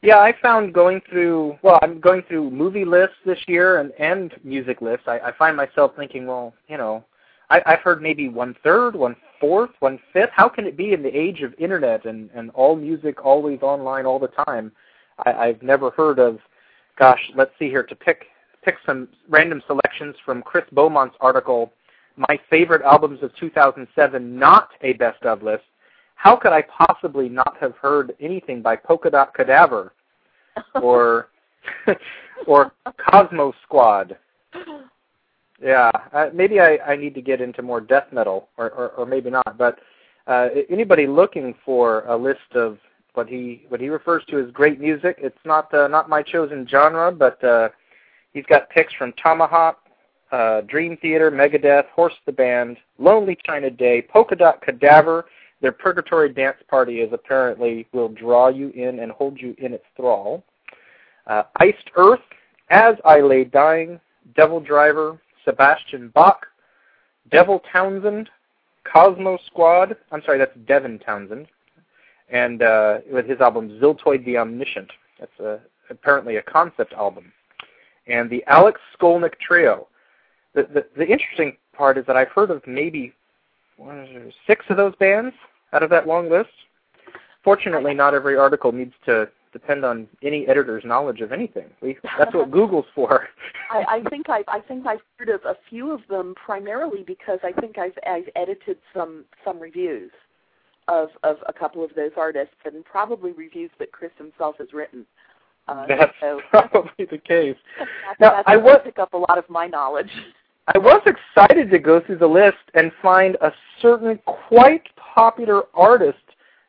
[0.01, 4.33] Yeah, I found going through well, I'm going through movie lists this year and and
[4.45, 5.09] music lists.
[5.09, 7.05] I, I find myself thinking, well, you know,
[7.51, 10.31] I, I've heard maybe one third, one fourth, one fifth.
[10.33, 14.07] How can it be in the age of internet and and all music always online
[14.07, 14.71] all the time?
[15.27, 16.39] I, I've never heard of
[16.99, 18.27] gosh, let's see here to pick
[18.65, 21.73] pick some random selections from Chris Beaumont's article,
[22.17, 25.65] My Favorite Albums of 2007, not a best of list.
[26.19, 29.93] How could I possibly not have heard anything by Polka Dot Cadaver
[30.75, 31.29] or
[32.47, 32.73] or
[33.11, 34.17] Cosmo Squad.
[35.63, 39.07] Yeah, uh, maybe I, I need to get into more death metal, or, or, or
[39.07, 39.59] maybe not.
[39.59, 39.81] But
[40.27, 42.79] uh, anybody looking for a list of
[43.15, 46.67] what he what he refers to as great music, it's not uh, not my chosen
[46.69, 47.71] genre, but uh,
[48.33, 49.81] he's got picks from Tomahawk,
[50.31, 55.27] uh, Dream Theater, Megadeth, Horse the Band, Lonely China Day, Polka Dot Cadaver.
[55.61, 59.85] Their Purgatory Dance Party is apparently will draw you in and hold you in its
[59.97, 60.45] thrall.
[61.27, 62.21] Uh, Iced Earth,
[62.71, 64.01] As I Lay Dying,
[64.37, 66.47] Devil Driver, Sebastian Bach,
[67.31, 68.31] Devil Townsend,
[68.85, 69.97] Cosmo Squad.
[70.13, 71.47] I'm sorry, that's Devin Townsend,
[72.31, 74.91] and uh, with his album Ziltoid the Omniscient.
[75.19, 77.33] That's a, apparently a concept album,
[78.07, 79.89] and the Alex Skolnick Trio.
[80.55, 83.13] The, the the interesting part is that I've heard of maybe
[84.47, 85.35] six of those bands
[85.73, 86.51] out of that long list.
[87.45, 91.67] Fortunately, not every article needs to depend on any editor's knowledge of anything.
[91.81, 93.29] We, that's what Google's for.
[93.71, 97.39] I, I think I've I think I've heard of a few of them primarily because
[97.43, 100.11] I think I've I've edited some some reviews
[100.89, 105.07] of of a couple of those artists and probably reviews that Chris himself has written.
[105.69, 107.57] Uh, that's so, probably the case.
[107.79, 110.11] That's, now, that's I pick up a lot of my knowledge.
[110.75, 113.51] I was excited to go through the list and find a
[113.81, 116.19] certain quite popular artist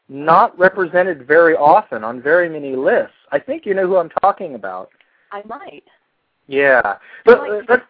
[0.07, 3.13] not represented very often on very many lists.
[3.31, 4.89] I think you know who I'm talking about.
[5.31, 5.83] I might.
[6.47, 7.83] Yeah, but, but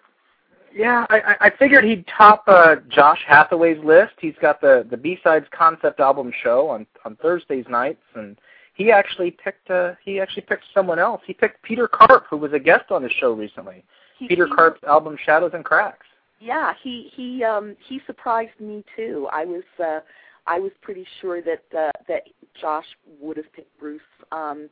[0.76, 4.14] yeah, I, I figured he'd top uh, Josh Hathaway's list.
[4.20, 8.36] He's got the the B sides concept album show on on Thursdays nights, and
[8.74, 11.22] he actually picked uh, he actually picked someone else.
[11.26, 13.84] He picked Peter Karp, who was a guest on the show recently.
[14.20, 16.06] He, Peter he, Karp's album Shadows and Cracks.
[16.40, 19.28] Yeah, he he um he surprised me too.
[19.32, 20.02] I was uh
[20.50, 22.24] I was pretty sure that uh, that
[22.60, 22.86] Josh
[23.22, 24.02] would have picked Bruce.
[24.32, 24.70] Um,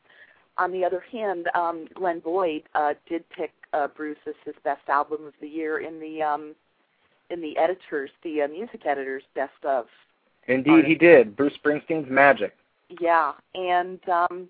[0.57, 4.89] on the other hand, um, Glenn Boyd uh, did pick uh, Bruce as his best
[4.89, 6.55] album of the year in the um,
[7.29, 9.85] in the editors, the uh, music editors' best of.
[10.47, 11.35] Indeed, he did.
[11.35, 12.55] Bruce Springsteen's Magic.
[13.01, 14.47] Yeah, and um,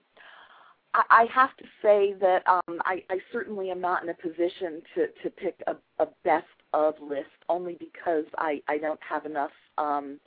[1.10, 5.08] I, have to say that um, I, I certainly am not in a position to
[5.24, 9.52] to pick a, a best of list, only because I I don't have enough.
[9.78, 10.20] Um,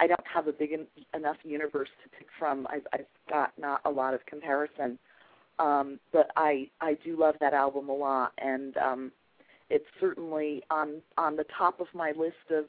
[0.00, 2.66] I don't have a big en- enough universe to pick from.
[2.70, 4.98] I've, I've got not a lot of comparison,
[5.58, 9.12] um, but I I do love that album a lot, and um,
[9.70, 12.64] it's certainly on on the top of my list of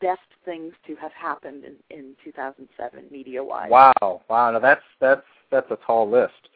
[0.00, 3.70] best things to have happened in, in 2007 media wise.
[3.70, 6.48] Wow, wow, now that's that's that's a tall list.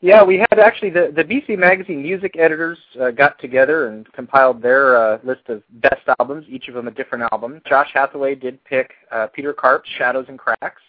[0.00, 4.62] Yeah, we had actually the the BC Magazine music editors uh, got together and compiled
[4.62, 7.60] their uh, list of best albums, each of them a different album.
[7.68, 10.82] Josh Hathaway did pick uh, Peter Karp's Shadows and Cracks.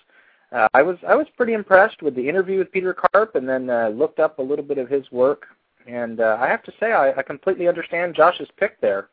[0.51, 3.69] Uh, I was I was pretty impressed with the interview with Peter Karp, and then
[3.71, 5.47] uh, looked up a little bit of his work.
[5.87, 9.09] And uh, I have to say, I, I completely understand Josh's pick there.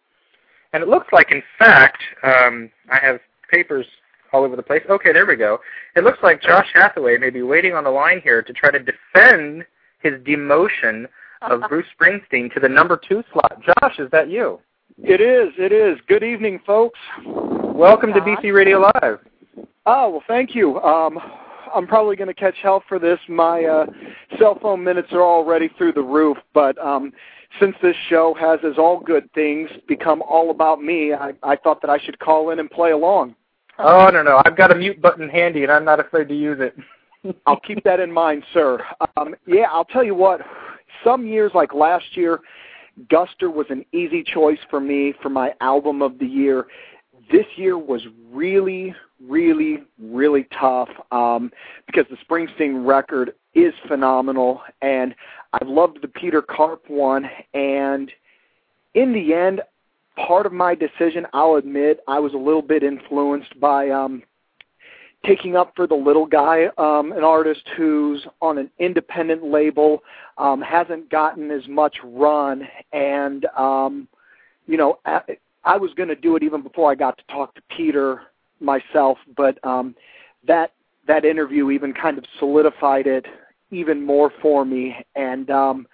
[0.74, 3.86] And it looks like, in fact, um, I have papers
[4.32, 4.82] all over the place.
[4.90, 5.58] Okay, there we go.
[5.94, 8.78] It looks like Josh Hathaway may be waiting on the line here to try to
[8.78, 9.64] defend
[10.06, 11.06] his demotion
[11.42, 13.60] of Bruce Springsteen to the number two slot.
[13.62, 14.60] Josh, is that you?
[14.98, 15.52] It is.
[15.58, 15.98] It is.
[16.08, 16.98] Good evening, folks.
[17.24, 19.18] Welcome to BC Radio Live.
[19.84, 20.80] Oh well, thank you.
[20.80, 21.18] Um,
[21.74, 23.18] I'm probably going to catch hell for this.
[23.28, 23.86] My uh,
[24.38, 27.12] cell phone minutes are already through the roof, but um,
[27.60, 31.80] since this show has, as all good things, become all about me, I, I thought
[31.82, 33.34] that I should call in and play along.
[33.78, 36.58] Oh no no, I've got a mute button handy, and I'm not afraid to use
[36.60, 36.74] it.
[37.46, 38.78] I'll keep that in mind, sir.
[39.16, 40.40] Um, yeah, I'll tell you what.
[41.04, 42.40] Some years, like last year,
[43.08, 46.66] Guster was an easy choice for me for my album of the year.
[47.30, 51.50] This year was really, really, really tough um,
[51.86, 55.14] because the Springsteen record is phenomenal, and
[55.52, 57.28] I loved the Peter Karp one.
[57.54, 58.10] And
[58.94, 59.60] in the end,
[60.26, 64.22] part of my decision, I'll admit, I was a little bit influenced by um,
[65.26, 70.02] taking up for the little guy, um, an artist who's on an independent label,
[70.38, 74.08] um, hasn't gotten as much run, and um,
[74.66, 75.20] you know, I,
[75.64, 78.22] I was going to do it even before I got to talk to Peter
[78.60, 79.94] myself, but um,
[80.46, 80.72] that
[81.06, 83.26] that interview even kind of solidified it
[83.70, 85.86] even more for me, and um,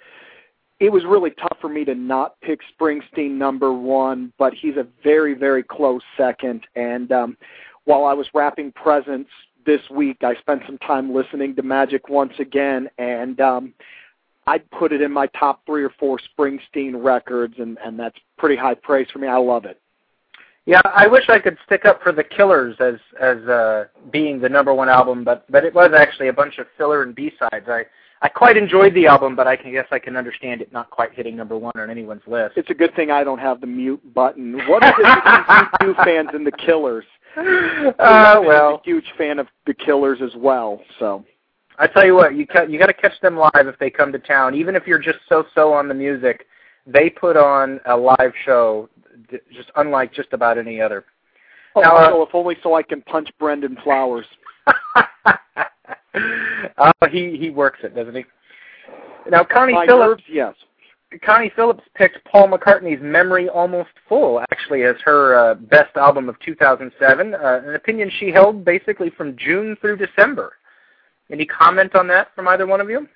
[0.79, 4.87] it was really tough for me to not pick Springsteen number one, but he's a
[5.03, 7.37] very very close second, and um,
[7.85, 9.31] while I was wrapping presents
[9.65, 13.75] this week, I spent some time listening to Magic once again, and um,
[14.47, 18.57] I'd put it in my top three or four Springsteen records, and, and that's pretty
[18.57, 19.29] high praise for me.
[19.29, 19.81] I love it.
[20.65, 24.49] Yeah, I wish I could stick up for the Killers as as uh, being the
[24.49, 27.67] number one album, but but it was actually a bunch of filler and B sides.
[27.69, 27.85] I
[28.23, 31.13] I quite enjoyed the album, but I can guess I can understand it not quite
[31.13, 32.57] hitting number one on anyone's list.
[32.57, 34.61] It's a good thing I don't have the mute button.
[34.69, 37.05] What is it with you fans and the Killers?
[37.37, 40.81] Uh, well, I'm a huge fan of the Killers as well.
[40.99, 41.25] So
[41.79, 44.13] I tell you what, you ca- you got to catch them live if they come
[44.13, 44.55] to town.
[44.55, 46.47] Even if you're just so so on the music,
[46.87, 48.89] they put on a live show
[49.53, 51.05] just unlike just about any other.
[51.75, 54.27] Oh, Now, uh, so if only so I can punch Brandon Flowers.
[55.27, 58.25] uh, he he works it, doesn't he?
[59.31, 60.55] Now Connie Phillips yes.
[61.25, 66.39] Connie Phillips picked Paul McCartney's "Memory Almost Full" actually as her uh, best album of
[66.41, 67.35] 2007.
[67.35, 70.55] Uh, an opinion she held basically from June through December.
[71.31, 73.09] Any comment on that from either one of you?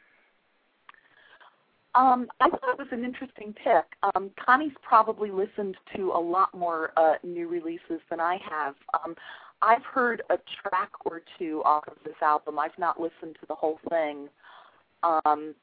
[1.94, 3.84] Um, I thought it was an interesting pick.
[4.14, 8.74] Um, Connie's probably listened to a lot more uh, new releases than I have.
[9.03, 9.16] Um,
[9.62, 12.59] I've heard a track or two off of this album.
[12.59, 14.28] I've not listened to the whole thing.
[15.03, 15.55] Um,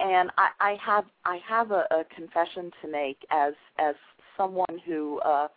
[0.00, 3.94] and I, I have I have a, a confession to make as as
[4.36, 5.48] someone who uh,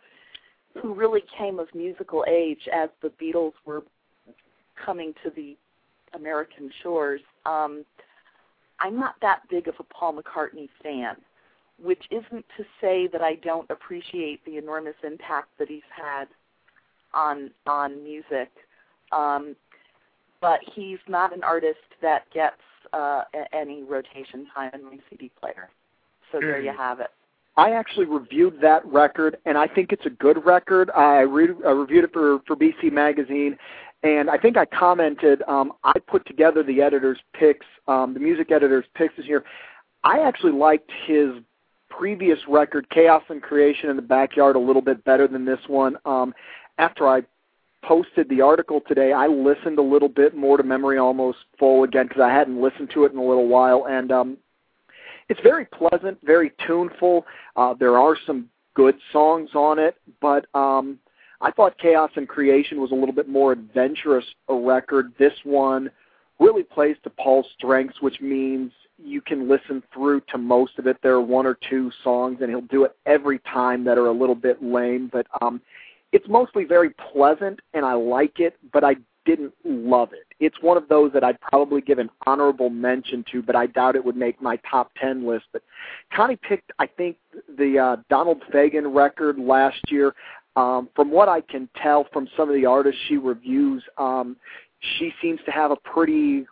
[0.80, 3.82] who really came of musical age as the Beatles were
[4.84, 5.56] coming to the
[6.14, 7.20] American shores.
[7.44, 7.84] Um,
[8.80, 11.16] I'm not that big of a Paul McCartney fan,
[11.82, 16.26] which isn't to say that I don't appreciate the enormous impact that he's had
[17.14, 18.50] on on music.
[19.12, 19.56] Um,
[20.40, 22.60] but he's not an artist that gets
[22.92, 25.70] uh, any rotation time in my CD player.
[26.32, 27.08] So there you have it.
[27.56, 30.90] I actually reviewed that record, and I think it's a good record.
[30.90, 33.56] I, re- I reviewed it for for BC Magazine,
[34.02, 35.42] and I think I commented.
[35.48, 39.44] Um, I put together the editor's picks, um, the music editor's picks this year.
[40.04, 41.30] I actually liked his
[41.88, 45.96] previous record, Chaos and Creation in the Backyard, a little bit better than this one.
[46.04, 46.34] Um,
[46.78, 47.22] after I
[47.86, 52.06] posted the article today, I listened a little bit more to Memory Almost Full again
[52.08, 54.36] because I hadn't listened to it in a little while, and um,
[55.28, 57.24] it's very pleasant, very tuneful.
[57.54, 60.98] Uh, there are some good songs on it, but um,
[61.40, 65.12] I thought Chaos and Creation was a little bit more adventurous a record.
[65.18, 65.90] This one
[66.40, 70.96] really plays to Paul's strengths, which means you can listen through to most of it.
[71.02, 74.12] There are one or two songs, and he'll do it every time that are a
[74.12, 75.60] little bit lame, but um,
[76.12, 80.26] it's mostly very pleasant, and I like it, but I didn't love it.
[80.38, 83.96] It's one of those that I'd probably give an honorable mention to, but I doubt
[83.96, 85.46] it would make my top 10 list.
[85.52, 85.62] But
[86.14, 87.16] Connie picked, I think,
[87.58, 90.14] the uh, Donald Fagen record last year.
[90.54, 94.36] Um, from what I can tell from some of the artists she reviews, um,
[94.98, 96.46] she seems to have a pretty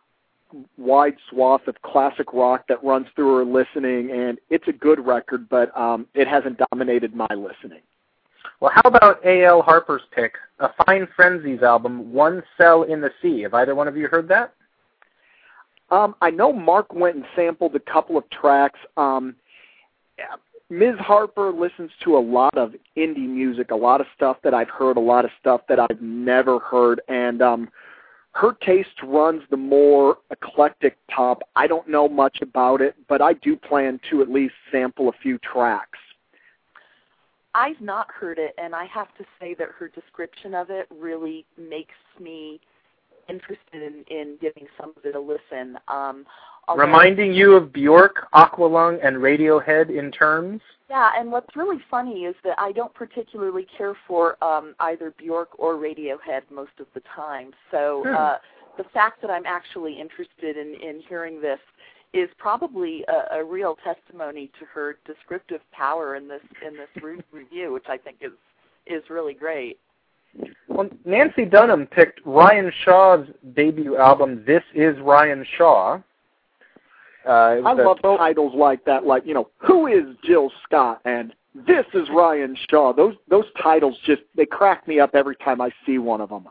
[0.77, 5.49] wide swath of classic rock that runs through her listening, and it's a good record,
[5.49, 7.81] but um, it hasn't dominated my listening.
[8.61, 9.63] Well, how about A.L.
[9.63, 13.43] Harper's pick, a Fine Frenzy's album, One Cell in the Sea?
[13.43, 14.55] Have either one of you heard that?
[15.91, 18.81] Um, I know Mark went and sampled a couple of tracks.
[18.97, 19.37] Um,
[20.71, 20.97] Ms.
[20.99, 24.97] Harper listens to a lot of indie music, a lot of stuff that I've heard,
[24.97, 27.69] a lot of stuff that I've never heard, and um,
[28.33, 31.43] her taste runs the more eclectic pop.
[31.55, 35.13] I don't know much about it, but I do plan to at least sample a
[35.13, 35.99] few tracks.
[37.55, 41.45] I've not heard it, and I have to say that her description of it really
[41.57, 42.61] makes me
[43.29, 45.79] interested in, in giving some of it a listen.
[45.89, 46.27] Um,
[46.75, 50.63] Reminding you of Bjork, Aqualung, and Radiohead in terms?
[50.89, 55.59] Yeah, and what's really funny is that I don't particularly care for um, either Bjork
[55.59, 57.53] or Radiohead most of the time.
[57.71, 58.15] So Hmm.
[58.15, 58.37] uh,
[58.77, 61.61] the fact that I'm actually interested in, in hearing this
[62.15, 67.21] is probably a, a real testimony to her descriptive power in this in this re-
[67.33, 68.33] review, which I think is
[68.87, 69.79] is really great.
[70.69, 76.01] Well, Nancy Dunham picked Ryan Shaw's debut album, This Is Ryan Shaw.
[77.27, 81.01] Uh, I was love twelve- titles like that, like you know, who is Jill Scott
[81.05, 81.35] and
[81.67, 82.93] this is Ryan Shaw.
[82.93, 86.49] Those those titles just they crack me up every time I see one of them.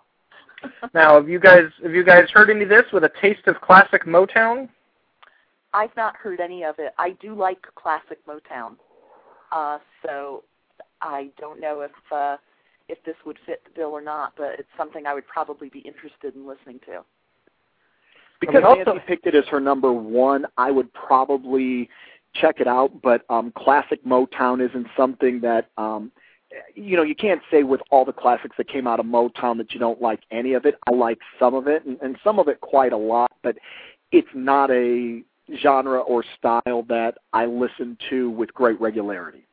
[0.94, 3.60] Now, have you guys have you guys heard any of this with a taste of
[3.62, 4.70] classic Motown?
[5.74, 6.94] I've not heard any of it.
[6.98, 8.76] I do like classic Motown,
[9.52, 10.44] uh, so
[11.02, 12.38] I don't know if uh,
[12.90, 15.80] if this would fit the bill or not, but it's something I would probably be
[15.80, 17.04] interested in listening to.
[18.40, 21.90] Because And also- Nancy picked it as her number one, I would probably
[22.34, 23.02] check it out.
[23.02, 26.12] But um, classic Motown isn't something that um,
[26.76, 29.74] you know you can't say with all the classics that came out of Motown that
[29.74, 30.76] you don't like any of it.
[30.88, 33.58] I like some of it, and, and some of it quite a lot, but
[34.12, 35.24] it's not a
[35.58, 39.46] genre or style that I listen to with great regularity.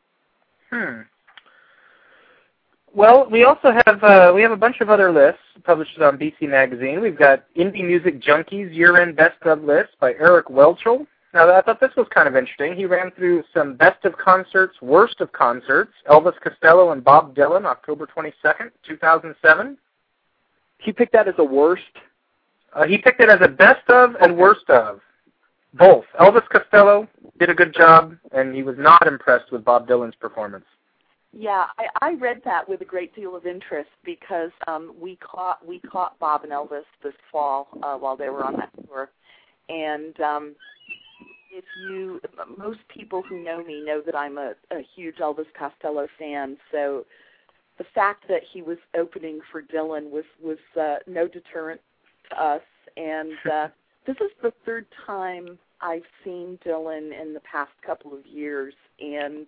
[0.70, 1.03] Hmm.
[2.93, 6.49] Well, we also have uh, we have a bunch of other lists published on BC
[6.49, 7.01] Magazine.
[7.01, 11.07] We've got Indie Music Junkies Year-End Best of List by Eric Welchel.
[11.32, 12.74] Now, I thought this was kind of interesting.
[12.74, 17.64] He ran through some best of concerts, worst of concerts, Elvis Costello and Bob Dylan,
[17.64, 19.78] October 22nd, 2007.
[20.78, 21.82] He picked that as a worst?
[22.72, 25.01] Uh, he picked it as a best of and worst of.
[25.74, 26.04] Both.
[26.18, 27.08] Elvis Costello
[27.38, 30.64] did a good job, and he was not impressed with Bob Dylan's performance.
[31.32, 35.64] Yeah, I, I read that with a great deal of interest because um, we caught
[35.64, 39.10] we caught Bob and Elvis this fall uh, while they were on that tour,
[39.68, 40.56] and um,
[41.52, 42.20] if you
[42.58, 47.06] most people who know me know that I'm a, a huge Elvis Costello fan, so
[47.78, 51.80] the fact that he was opening for Dylan was was uh, no deterrent
[52.30, 52.62] to us,
[52.96, 53.68] and uh,
[54.07, 59.46] this is the third time I've seen Dylan in the past couple of years, and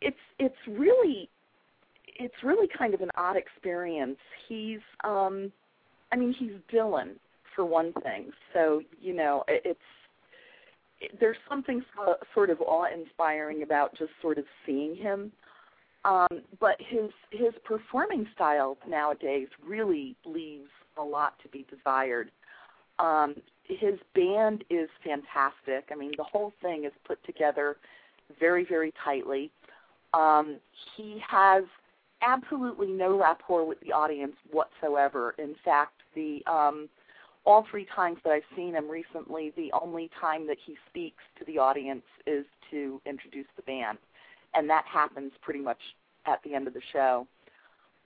[0.00, 1.28] it's it's really
[2.06, 4.18] it's really kind of an odd experience.
[4.48, 5.52] He's um
[6.12, 7.14] I mean he's Dylan
[7.54, 8.30] for one thing.
[8.52, 9.78] So, you know, it's
[11.00, 15.32] it, there's something so, sort of awe-inspiring about just sort of seeing him.
[16.04, 22.30] Um but his his performing style nowadays really leaves a lot to be desired.
[23.00, 23.36] Um
[23.78, 25.90] his band is fantastic.
[25.92, 27.76] I mean, the whole thing is put together
[28.38, 29.50] very, very tightly.
[30.12, 30.56] Um,
[30.96, 31.64] he has
[32.22, 35.34] absolutely no rapport with the audience whatsoever.
[35.38, 36.88] In fact, the um,
[37.44, 41.44] all three times that I've seen him recently, the only time that he speaks to
[41.44, 43.98] the audience is to introduce the band,
[44.54, 45.78] and that happens pretty much
[46.26, 47.26] at the end of the show.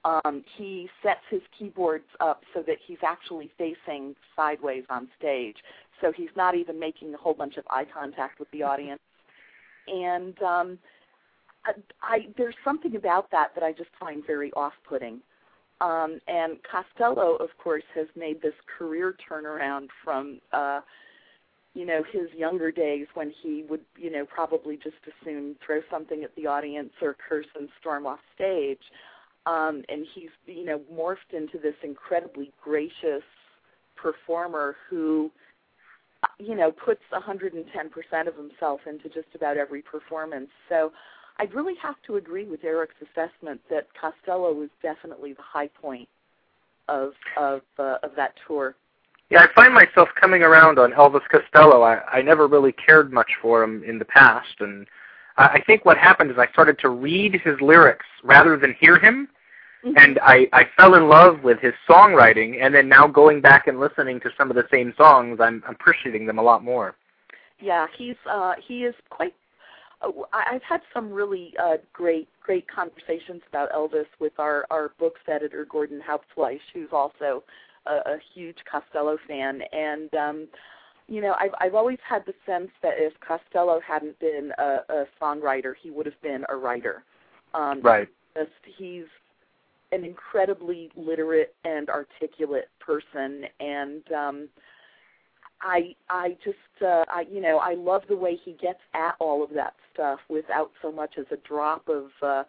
[0.05, 5.57] Um, he sets his keyboards up so that he's actually facing sideways on stage,
[6.01, 9.01] so he's not even making a whole bunch of eye contact with the audience.
[9.89, 10.79] And um,
[11.65, 15.21] I, I there's something about that that I just find very off-putting.
[15.81, 20.81] Um, and Costello, of course, has made this career turnaround from, uh,
[21.75, 25.81] you know, his younger days when he would, you know, probably just as soon throw
[25.91, 28.83] something at the audience or curse and storm off stage.
[29.47, 33.23] Um, and he's, you know, morphed into this incredibly gracious
[33.97, 35.31] performer who,
[36.39, 40.49] you know, puts 110% of himself into just about every performance.
[40.69, 40.93] So
[41.39, 46.09] I'd really have to agree with Eric's assessment that Costello was definitely the high point
[46.89, 48.77] of of uh, of that tour.
[49.31, 51.83] Yeah, I find myself coming around on Elvis Costello.
[51.83, 54.87] I, I never really cared much for him in the past, and
[55.37, 59.29] I, think what happened is I started to read his lyrics rather than hear him,
[59.85, 59.97] mm-hmm.
[59.97, 62.65] and I, I fell in love with his songwriting.
[62.65, 66.27] And then now going back and listening to some of the same songs, I'm, appreciating
[66.27, 66.95] them a lot more.
[67.61, 69.33] Yeah, he's uh, he is quite
[70.05, 75.21] Oh, I've had some really uh, great great conversations about Elvis with our our books
[75.29, 77.43] editor Gordon Hauptfleisch, who's also
[77.87, 80.49] a, a huge Costello fan, and um,
[81.09, 85.05] you know I've I've always had the sense that if Costello hadn't been a, a
[85.21, 87.03] songwriter, he would have been a writer.
[87.55, 88.09] Um, right.
[88.37, 89.05] Just he's
[89.93, 94.49] an incredibly literate and articulate person, and um,
[95.61, 99.43] I I just uh, I you know I love the way he gets at all
[99.43, 102.45] of that stuff without so much as a drop of uh,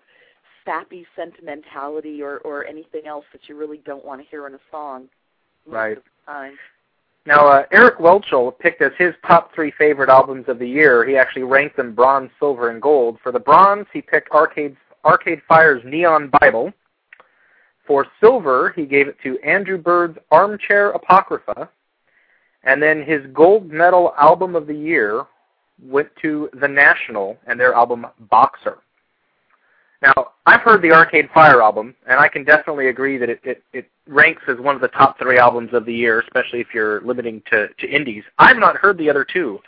[0.66, 4.60] sappy sentimentality or or anything else that you really don't want to hear in a
[4.72, 5.08] song.
[5.68, 5.98] Right.
[6.26, 6.58] Time.
[7.28, 11.04] Now, uh, Eric Welchel picked as his top three favorite albums of the year.
[11.08, 13.18] He actually ranked them bronze, silver, and gold.
[13.24, 16.72] For the bronze, he picked Arcade Arcade Fire's Neon Bible.
[17.88, 21.70] For silver, he gave it to Andrew Bird's Armchair Apocrypha.
[22.64, 25.26] And then his gold medal album of the year
[25.82, 28.78] went to The National and their album Boxer.
[30.66, 34.42] Heard the Arcade Fire album, and I can definitely agree that it, it, it ranks
[34.48, 37.68] as one of the top three albums of the year, especially if you're limiting to,
[37.68, 38.24] to indies.
[38.40, 39.60] I've not heard the other two.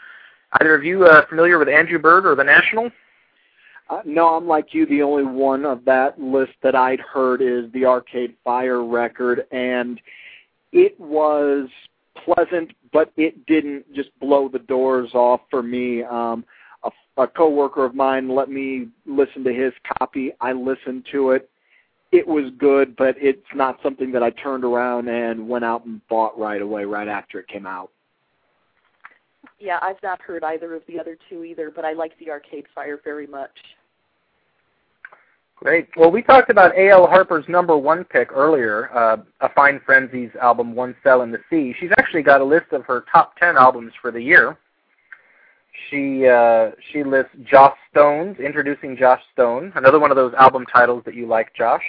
[0.59, 2.89] Either of you uh, familiar with Andrew Bird or The National?
[3.91, 4.87] Uh, no, I'm like you.
[4.87, 10.01] The only one of that list that I'd heard is the Arcade Fire record, and
[10.71, 11.69] it was
[12.25, 16.01] pleasant, but it didn't just blow the doors off for me.
[16.01, 16.43] Um,
[16.87, 20.31] a, a coworker of mine let me listen to his copy.
[20.41, 21.49] I listened to it.
[22.11, 26.05] It was good, but it's not something that I turned around and went out and
[26.07, 27.91] bought right away, right after it came out.
[29.59, 32.65] Yeah, I've not heard either of the other two either, but I like the Arcade
[32.73, 33.51] Fire very much.
[35.57, 35.89] Great.
[35.97, 37.07] Well, we talked about A.L.
[37.07, 41.73] Harper's number one pick earlier, uh, A Fine Frenzy's album One Cell in the Sea.
[41.79, 44.55] She's actually got a list of her top 10 albums for the year.
[45.89, 51.03] She uh, she lists Joss Stone's introducing Joss Stone, another one of those album titles
[51.05, 51.83] that you like, Josh.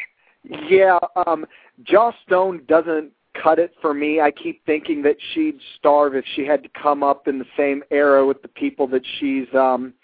[0.45, 1.47] Yeah, um,
[1.85, 3.11] Joss Stone doesn't
[3.43, 4.21] cut it for me.
[4.21, 7.83] I keep thinking that she'd starve if she had to come up in the same
[7.91, 9.95] era with the people that she's um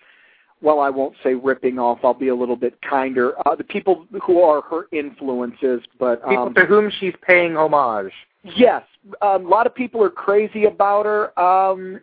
[0.65, 1.99] well, I won't say ripping off.
[2.03, 3.35] I'll be a little bit kinder.
[3.47, 8.13] Uh, the people who are her influences, but um, people to whom she's paying homage.
[8.43, 8.83] Yes,
[9.21, 11.39] a lot of people are crazy about her.
[11.39, 12.01] Um,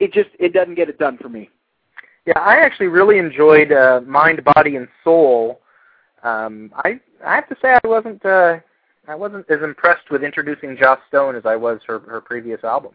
[0.00, 1.50] it just it doesn't get it done for me.
[2.26, 5.60] Yeah, I actually really enjoyed uh, Mind, Body, and Soul.
[6.22, 8.58] Um, I I have to say I wasn't uh,
[9.06, 12.92] I wasn't as impressed with introducing Joss Stone as I was her her previous album.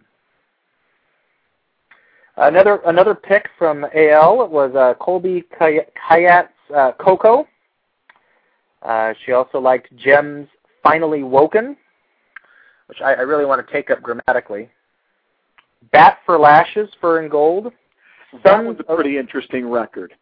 [2.38, 7.48] Another another pick from AL was uh, Colbie Caillat's uh, Coco.
[8.82, 10.48] Uh, she also liked Jem's
[10.84, 11.76] Finally Woken,
[12.88, 14.70] which I, I really want to take up grammatically.
[15.92, 17.72] Bat for Lashes, Fur and Gold.
[18.44, 20.14] That was a pretty interesting record.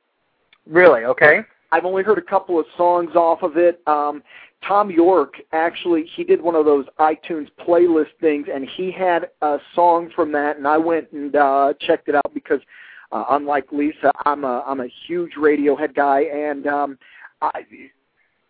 [0.67, 1.05] Really?
[1.05, 1.41] Okay.
[1.71, 3.81] I've only heard a couple of songs off of it.
[3.87, 4.21] Um,
[4.67, 9.57] Thom Yorke actually he did one of those iTunes playlist things, and he had a
[9.75, 12.61] song from that, and I went and uh, checked it out because,
[13.11, 16.97] uh, unlike Lisa, I'm a I'm a huge Radiohead guy, and um,
[17.41, 17.65] I,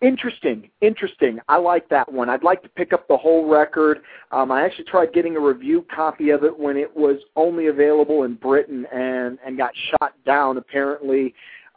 [0.04, 1.40] interesting, interesting.
[1.48, 2.30] I like that one.
[2.30, 4.02] I'd like to pick up the whole record.
[4.32, 8.24] Um, I actually tried getting a review copy of it when it was only available
[8.24, 10.58] in Britain, and and got shot down.
[10.58, 11.34] Apparently,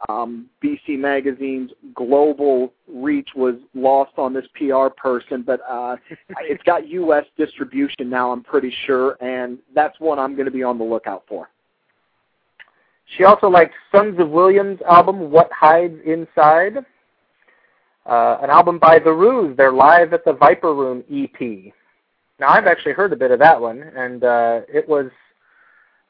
[0.09, 5.95] um, BC Magazine's global reach was lost on this PR person, but uh,
[6.41, 7.25] it's got U.S.
[7.37, 11.23] distribution now, I'm pretty sure, and that's one I'm going to be on the lookout
[11.27, 11.49] for.
[13.15, 16.85] She also liked Sons of William's album, What Hides Inside,
[18.07, 21.73] uh, an album by The Ruse, their Live at the Viper Room EP.
[22.39, 25.11] Now, I've actually heard a bit of that one, and uh, it was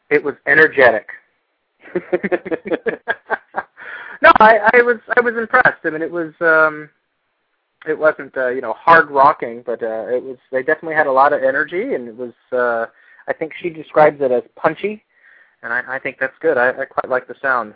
[0.09, 1.09] it was energetic.
[4.21, 5.85] no, I, I was I was impressed.
[5.85, 6.89] I mean, it was um,
[7.87, 11.11] it wasn't uh, you know hard rocking, but uh, it was they definitely had a
[11.11, 12.85] lot of energy, and it was uh,
[13.27, 15.03] I think she describes it as punchy,
[15.63, 16.57] and I, I think that's good.
[16.57, 17.73] I, I quite like the sound.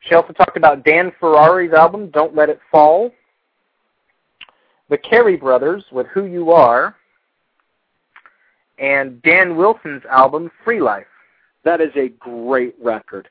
[0.00, 3.10] She also talked about Dan Ferrari's album "Don't Let It Fall,"
[4.90, 6.96] the Cary Brothers with "Who You Are,"
[8.78, 11.06] and Dan Wilson's album "Free Life."
[11.64, 13.28] That is a great record.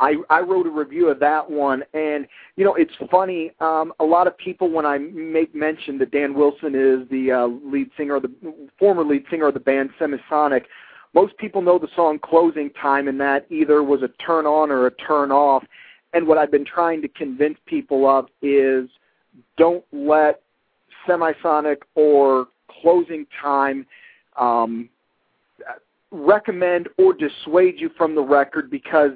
[0.00, 3.52] I, I wrote a review of that one, and you know it's funny.
[3.60, 7.46] Um, a lot of people, when I make mention that Dan Wilson is the uh,
[7.46, 8.32] lead singer, the
[8.78, 10.64] former lead singer of the band Semisonic,
[11.14, 14.86] most people know the song "Closing Time," and that either was a turn on or
[14.86, 15.62] a turn off.
[16.14, 18.88] And what I've been trying to convince people of is
[19.56, 20.41] don't let
[21.06, 22.48] Semisonic or
[22.80, 23.86] Closing Time
[24.38, 24.88] um,
[26.10, 29.12] recommend or dissuade you from the record because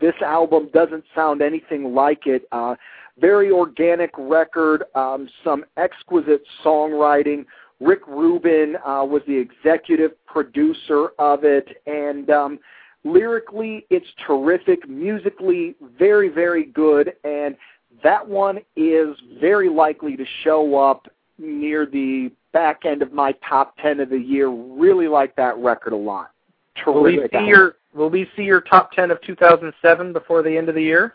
[0.00, 2.46] this album doesn't sound anything like it.
[2.52, 2.74] Uh,
[3.18, 7.44] very organic record, um, some exquisite songwriting.
[7.80, 12.58] Rick Rubin uh, was the executive producer of it, and um,
[13.04, 14.88] lyrically, it's terrific.
[14.88, 17.56] Musically, very, very good, and
[18.02, 23.76] that one is very likely to show up near the back end of my top
[23.78, 24.48] 10 of the year.
[24.48, 26.30] Really like that record a lot.
[26.76, 27.32] Terrific.
[27.32, 30.68] Will we see your Will we see your top 10 of 2007 before the end
[30.68, 31.14] of the year?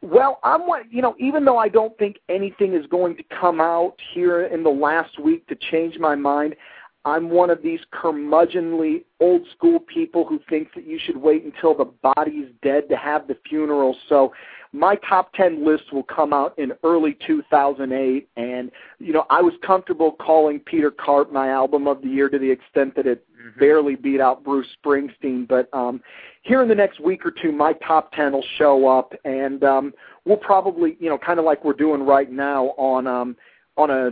[0.00, 3.94] Well, I'm you know, even though I don't think anything is going to come out
[4.12, 6.56] here in the last week to change my mind,
[7.04, 11.74] I'm one of these curmudgeonly old school people who thinks that you should wait until
[11.74, 13.96] the body's dead to have the funeral.
[14.08, 14.32] So
[14.74, 19.54] my top 10 list will come out in early 2008 and you know I was
[19.64, 23.60] comfortable calling Peter Karp my album of the year to the extent that it mm-hmm.
[23.60, 26.02] barely beat out Bruce Springsteen but um
[26.42, 29.94] here in the next week or two my top 10 will show up and um
[30.24, 33.36] we'll probably you know kind of like we're doing right now on um
[33.76, 34.10] on a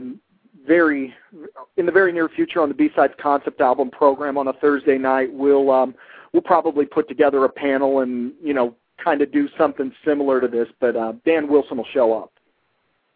[0.67, 1.15] very
[1.77, 5.33] in the very near future on the B-sides concept album program on a Thursday night
[5.33, 5.95] we'll um
[6.33, 10.49] we'll probably put together a panel and you know kind of do something similar to
[10.49, 12.33] this, but uh, Dan Wilson will show up.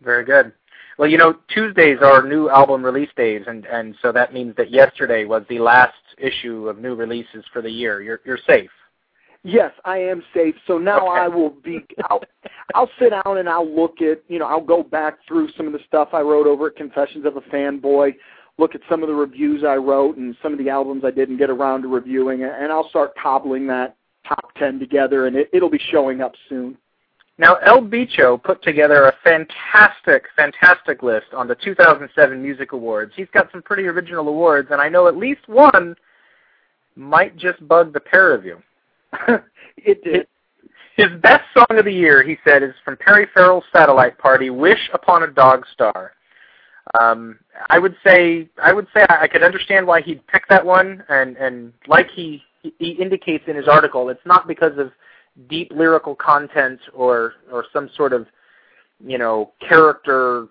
[0.02, 0.52] Very good.
[0.98, 4.70] Well, you know, Tuesdays are new album release days, and and so that means that
[4.70, 8.00] yesterday was the last issue of new releases for the year.
[8.00, 8.70] You're you're safe.
[9.46, 10.56] Yes, I am safe.
[10.66, 11.20] So now okay.
[11.20, 11.84] I will be.
[12.10, 12.20] I'll,
[12.74, 14.22] I'll sit down and I'll look at.
[14.28, 17.24] You know, I'll go back through some of the stuff I wrote over at Confessions
[17.24, 18.16] of a Fanboy.
[18.58, 21.36] Look at some of the reviews I wrote and some of the albums I didn't
[21.36, 25.70] get around to reviewing, and I'll start cobbling that top 10 together, and it, it'll
[25.70, 26.76] be showing up soon.
[27.38, 33.12] Now, El Bicho put together a fantastic, fantastic list on the 2007 Music Awards.
[33.14, 35.94] He's got some pretty original awards, and I know at least one
[36.96, 38.62] might just bug the pair of you.
[39.76, 40.26] it did.
[40.96, 44.90] His best song of the year, he said, is from Perry Farrell's Satellite Party, "Wish
[44.94, 46.12] Upon a Dog Star."
[47.00, 47.38] Um,
[47.68, 51.36] I would say I would say I could understand why he'd pick that one, and
[51.36, 52.42] and like he
[52.78, 54.92] he indicates in his article, it's not because of
[55.48, 58.26] deep lyrical content or or some sort of
[59.04, 60.48] you know character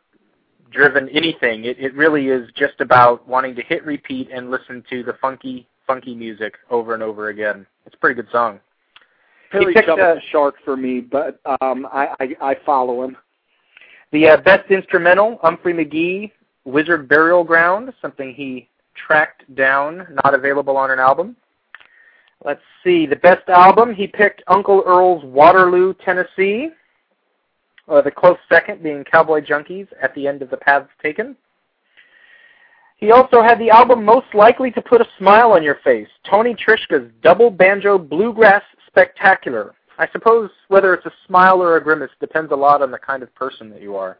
[0.71, 1.65] driven anything.
[1.65, 5.67] It it really is just about wanting to hit repeat and listen to the funky
[5.87, 7.65] funky music over and over again.
[7.85, 8.59] It's a pretty good song.
[9.51, 13.17] Harry picked, jumped uh, shark for me, but um, I, I I follow him.
[14.11, 16.31] The uh, best instrumental, Humphrey McGee,
[16.65, 21.35] Wizard Burial Ground, something he tracked down, not available on an album.
[22.43, 26.69] Let's see, the best album, he picked Uncle Earl's Waterloo, Tennessee.
[27.87, 31.35] Uh, the close second being Cowboy Junkies at the end of the Paths Taken.
[32.97, 36.55] He also had the album most likely to put a smile on your face, Tony
[36.55, 39.75] Trischka's Double Banjo Bluegrass Spectacular.
[39.97, 43.23] I suppose whether it's a smile or a grimace depends a lot on the kind
[43.23, 44.17] of person that you are.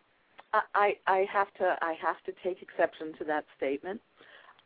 [0.74, 4.00] I I have to I have to take exception to that statement.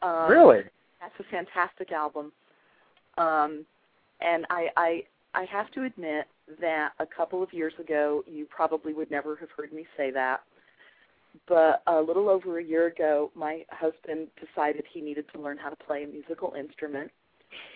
[0.01, 0.63] Um, Really?
[1.01, 2.31] That's a fantastic album.
[3.17, 3.65] Um,
[4.21, 5.03] and I, I
[5.33, 6.27] I have to admit
[6.61, 10.41] that a couple of years ago you probably would never have heard me say that.
[11.47, 15.69] But a little over a year ago, my husband decided he needed to learn how
[15.69, 17.11] to play a musical instrument,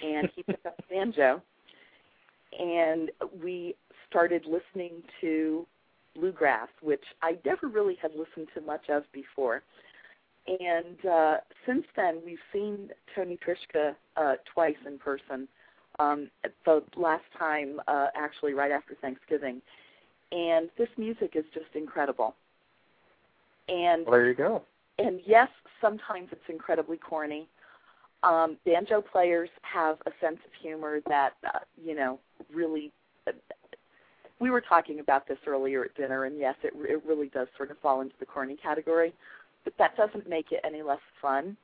[0.03, 1.41] and he picked up the banjo.
[2.59, 3.75] And we
[4.09, 5.65] started listening to
[6.15, 9.63] bluegrass, which I never really had listened to much of before.
[10.47, 15.47] And uh, since then, we've seen Tony Trischka uh, twice in person.
[15.99, 16.29] Um,
[16.65, 19.61] the last time, uh, actually, right after Thanksgiving.
[20.31, 22.35] And this music is just incredible.
[23.69, 24.63] And Well, there you go.
[24.99, 25.49] and yes,
[25.81, 27.47] sometimes it's incredibly corny.
[28.23, 32.19] Um, banjo players have a sense of humor that uh, you know
[32.53, 32.91] really.
[33.27, 33.31] Uh,
[34.39, 37.71] we were talking about this earlier at dinner, and yes, it, it really does sort
[37.71, 39.13] of fall into the corny category,
[39.63, 41.55] but that doesn't make it any less fun.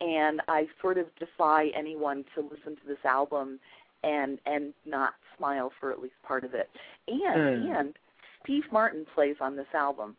[0.00, 3.60] And I sort of defy anyone to listen to this album
[4.02, 6.68] and and not smile for at least part of it.
[7.08, 7.72] And Hmm.
[7.72, 7.94] and
[8.42, 10.16] Steve Martin plays on this album.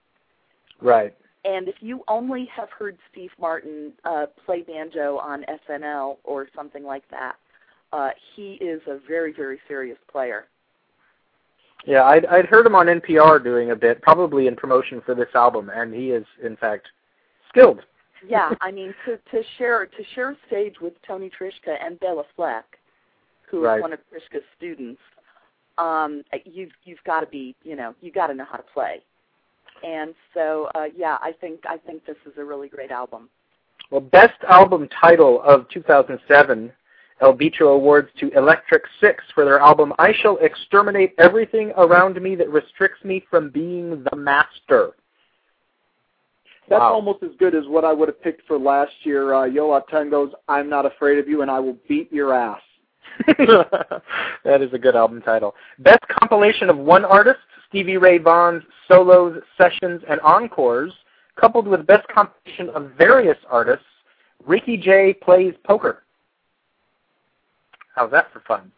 [0.82, 1.15] Right.
[1.45, 6.84] And if you only have heard Steve Martin uh, play banjo on SNL or something
[6.84, 7.36] like that,
[7.91, 10.45] uh, he is a very, very serious player.
[11.86, 15.28] Yeah, I'd, I'd heard him on NPR doing a bit, probably in promotion for this
[15.36, 16.88] album, and he is, in fact,
[17.49, 17.82] skilled.
[18.28, 22.24] Yeah, I mean to to share to share a stage with Tony Trischka and Béla
[22.36, 22.65] Fleck,
[23.49, 23.82] who is Right.
[23.82, 25.01] one of Trischka's students.
[25.78, 29.01] Um, you've you've got to be you know you got to know how to play.
[29.84, 33.30] And so uh, yeah, I think I think this is a really great album.
[33.92, 36.72] Well, best album title of 2007,
[37.22, 42.36] El Bicho awards to Electric Six for their album I Shall Exterminate Everything Around Me
[42.36, 44.92] That Restricts Me from Being the Master.
[46.70, 46.94] That's Wow.
[46.94, 49.34] almost as good as what I would have picked for last year.
[49.34, 52.62] Uh, Yo La Tengo's "I'm Not Afraid of You" and I will beat your ass.
[53.28, 55.54] that is a good album title.
[55.80, 57.40] Best compilation of one artist,
[57.74, 60.93] Stevie Ray Vaughan's solos, sessions, and encores,
[61.41, 63.88] coupled with best compilation of various artists,
[64.45, 66.03] Ricky Jay Plays Poker.
[67.95, 68.71] How's that for fun?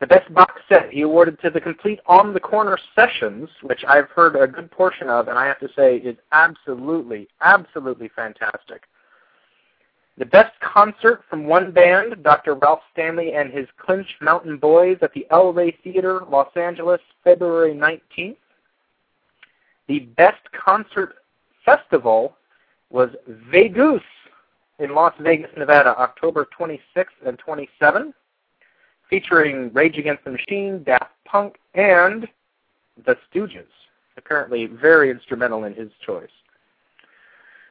[0.00, 4.08] The best box set he awarded to the complete On the Corner sessions, which I've
[4.08, 8.82] heard a good portion of, and I have to say is absolutely, absolutely fantastic.
[10.20, 12.54] The best concert from one band, Dr.
[12.54, 17.72] Ralph Stanley and his Clinch Mountain Boys at the El Rey Theater, Los Angeles, February
[17.72, 18.36] 19th.
[19.88, 21.14] The best concert
[21.64, 22.36] festival
[22.90, 23.08] was
[23.50, 24.02] Vegoose
[24.78, 28.12] in Las Vegas, Nevada, October 26th and 27th,
[29.08, 32.28] featuring Rage Against the Machine, Daft Punk, and
[33.06, 33.64] The Stooges,
[34.18, 36.28] apparently very instrumental in his choice.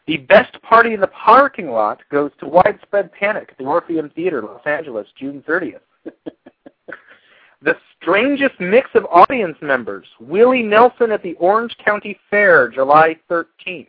[0.10, 4.42] The best party in the parking lot goes to Widespread Panic at the Orpheum Theater,
[4.42, 5.82] Los Angeles, June 30th.
[7.62, 13.88] the strangest mix of audience members, Willie Nelson at the Orange County Fair, July 13th.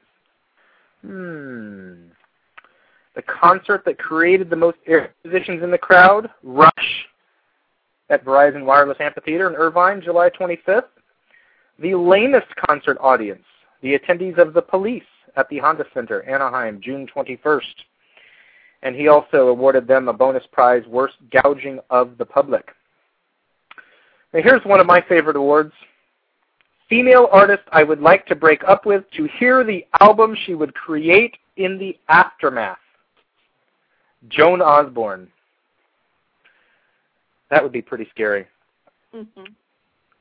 [1.00, 2.08] Hmm.
[3.14, 7.06] The concert that created the most air positions in the crowd, Rush
[8.10, 10.82] at Verizon Wireless Amphitheater in Irvine, July 25th.
[11.78, 13.44] The lamest concert audience,
[13.80, 15.02] the attendees of The Police
[15.36, 17.62] at the Honda Center, Anaheim, June 21st.
[18.82, 22.70] And he also awarded them a bonus prize, Worst Gouging of the Public.
[24.32, 25.72] Now here's one of my favorite awards.
[26.88, 30.74] Female artist I would like to break up with to hear the album she would
[30.74, 32.78] create in the aftermath.
[34.28, 35.28] Joan Osborne.
[37.50, 38.46] That would be pretty scary.
[39.14, 39.44] Mm-hmm.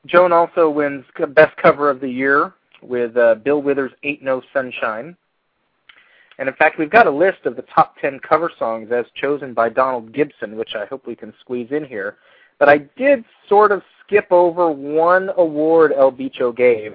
[0.06, 1.04] Joan also wins
[1.34, 5.16] Best Cover of the Year with uh, Bill Withers' Ain't No Sunshine.
[6.38, 9.52] And in fact, we've got a list of the top 10 cover songs as chosen
[9.52, 12.16] by Donald Gibson, which I hope we can squeeze in here.
[12.58, 16.94] But I did sort of skip over one award El Bicho gave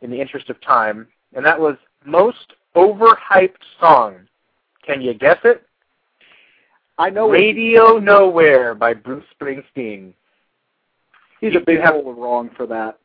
[0.00, 4.16] in the interest of time, and that was Most Overhyped Song.
[4.84, 5.62] Can you guess it?
[6.98, 10.12] I know Radio Nowhere by Bruce Springsteen.
[11.40, 12.98] He's You- a big you have- bowl of wrong for that.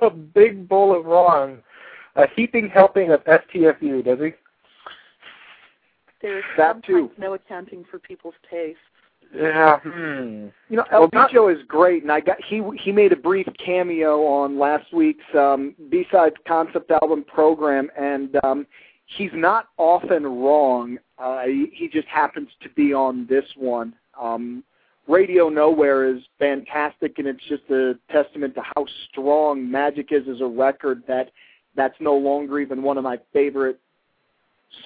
[0.00, 1.58] A big bowl of wrong.
[2.16, 4.32] A heaping helping of STFU, does he?
[6.22, 7.10] There's That sometimes too.
[7.18, 8.78] no accounting for people's tastes.
[9.34, 9.80] Yeah.
[9.80, 10.46] Hmm.
[10.68, 13.46] You know, El Well, Bicho is great, and I got he he made a brief
[13.64, 18.66] cameo on last week's um, B-side concept album program, and um,
[19.06, 20.98] he's not often wrong.
[21.18, 23.94] Uh, he, he just happens to be on this one.
[24.20, 24.62] Um,
[25.06, 30.40] Radio Nowhere is fantastic, and it's just a testament to how strong Magic is as
[30.40, 31.02] a record.
[31.06, 31.30] That
[31.76, 33.78] that's no longer even one of my favorite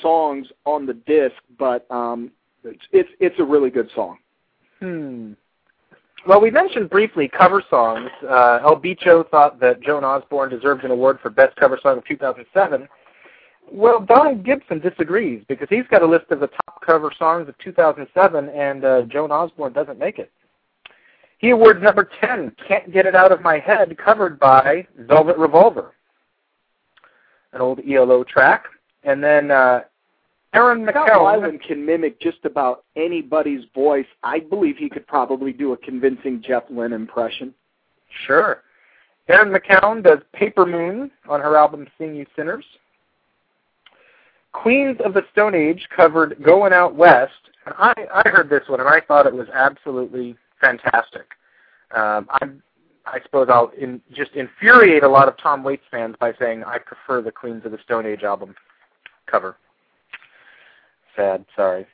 [0.03, 2.31] songs on the disc, but um,
[2.65, 4.19] it's it's it's a really good song.
[4.81, 5.33] Hmm.
[6.27, 8.11] Well, we mentioned briefly cover songs.
[8.23, 12.05] Uh, El Bicho thought that Joan Osborne deserved an award for Best Cover Song of
[12.05, 12.89] 2007.
[13.71, 17.57] Well, Donald Gibson disagrees because he's got a list of the top cover songs of
[17.59, 20.31] 2007, and uh, Joan Osborne doesn't make it.
[21.39, 25.93] He awards number 10, Can't Get It Out of My Head, covered by Velvet Revolver,
[27.53, 28.65] an old ELO track.
[29.05, 29.83] And then uh,
[30.55, 31.61] Aaron McKellen.
[31.63, 34.07] Can mimic just about anybody's voice.
[34.23, 37.55] I believe he could probably do a convincing Jeff Lynne impression.
[38.27, 38.63] Sure.
[39.29, 42.65] Erin McKeown does Paper Moon on her album Sing You Sinners.
[44.53, 47.33] Queens of the Stone Age covered Going Out West.
[47.67, 51.27] And I, I heard this one and I thought it was absolutely fantastic.
[51.95, 52.49] Um, I,
[53.07, 56.79] I suppose I'll in, just infuriate a lot of Tom Waits fans by saying I
[56.79, 58.55] prefer the Queens of the Stone Age album
[59.27, 59.57] cover.
[61.17, 61.87] Sad, sorry.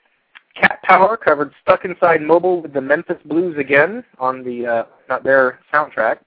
[0.55, 5.24] Cat Power covered Stuck Inside Mobile with the Memphis Blues again on the uh, Not
[5.24, 6.18] There soundtrack.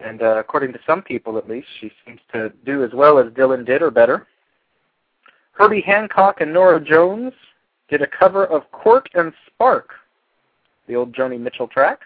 [0.00, 3.32] And uh, according to some people, at least, she seems to do as well as
[3.32, 4.26] Dylan did, or better.
[5.52, 7.32] Herbie Hancock and Norah Jones
[7.88, 9.90] did a cover of Court and Spark,
[10.86, 12.00] the old Joni Mitchell track.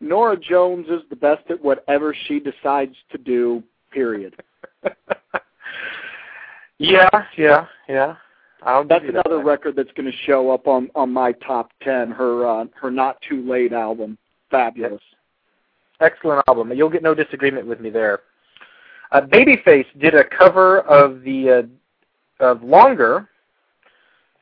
[0.00, 4.36] Norah Jones is the best at whatever she decides to do, period.
[6.78, 8.14] yeah, yeah, yeah.
[8.62, 12.10] I'll That's that another record that's going to show up on on my top 10,
[12.10, 14.18] her uh, her Not Too Late album.
[14.50, 15.02] Fabulous.
[16.00, 16.72] Excellent album.
[16.72, 18.20] You'll get no disagreement with me there.
[19.10, 21.66] Uh, Babyface did a cover of the
[22.40, 23.28] uh, of Longer,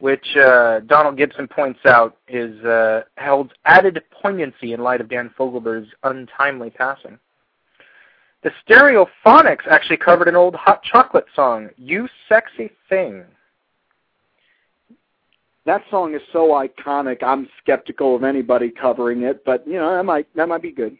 [0.00, 5.30] which uh, Donald Gibson points out is uh, held added poignancy in light of Dan
[5.38, 7.18] Fogelberg's untimely passing.
[8.42, 13.24] The Stereophonics actually covered an old Hot Chocolate song, "You Sexy Thing."
[15.64, 17.22] That song is so iconic.
[17.22, 20.98] I'm skeptical of anybody covering it, but you know that might that might be good.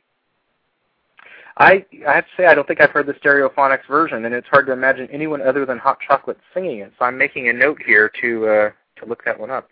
[1.58, 4.48] I I have to say I don't think I've heard the Stereophonics version, and it's
[4.48, 6.92] hard to imagine anyone other than Hot Chocolate singing it.
[6.98, 9.68] So I'm making a note here to uh, to look that one up.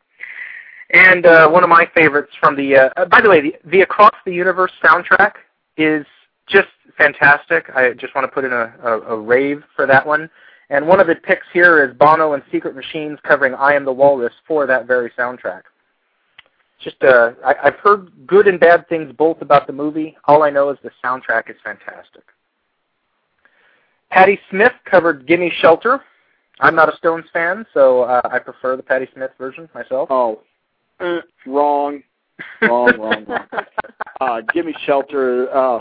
[0.90, 3.80] And uh, one of my favorites from the uh, uh, by the way, the, the
[3.82, 5.32] Across the Universe soundtrack
[5.76, 6.06] is
[6.46, 7.70] just fantastic.
[7.74, 10.30] I just want to put in a, a, a rave for that one.
[10.70, 13.92] And one of the picks here is Bono and Secret Machines covering "I Am the
[13.92, 15.62] Walrus" for that very soundtrack
[16.80, 20.16] just uh, I, I've heard good and bad things both about the movie.
[20.24, 22.24] All I know is the soundtrack is fantastic.
[24.10, 26.00] Patti Smith covered "Gimme Shelter."
[26.60, 30.08] I'm not a Stones fan, so uh, I prefer the Patti Smith version myself.
[30.10, 30.40] Oh,
[31.00, 32.02] eh, wrong,
[32.62, 33.48] wrong, wrong, wrong.
[34.20, 35.52] Uh, Give me shelter.
[35.54, 35.80] Uh,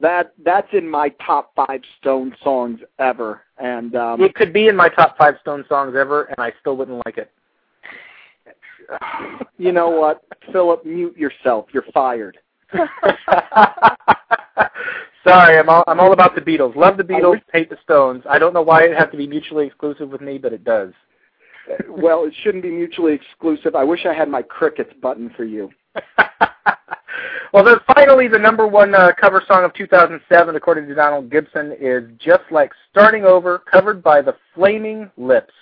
[0.00, 4.76] that that's in my top five Stone songs ever, and um, It could be in
[4.76, 7.30] my top five Stone songs ever, and I still wouldn't like it.
[9.58, 10.22] You know what,
[10.52, 11.66] Phillip, mute yourself.
[11.72, 12.38] You're fired.
[15.26, 16.74] Sorry, I'm all I'm all about the Beatles.
[16.74, 18.24] Love the Beatles, hate the Stones.
[18.28, 20.92] I don't know why it has to be mutually exclusive with me, but it does.
[21.88, 23.76] well, it shouldn't be mutually exclusive.
[23.76, 25.70] I wish I had my crickets button for you.
[27.52, 31.76] well, then finally, the number one uh, cover song of 2007, according to Donald Gibson,
[31.80, 35.54] is "Just Like Starting Over," covered by the Flaming Lips.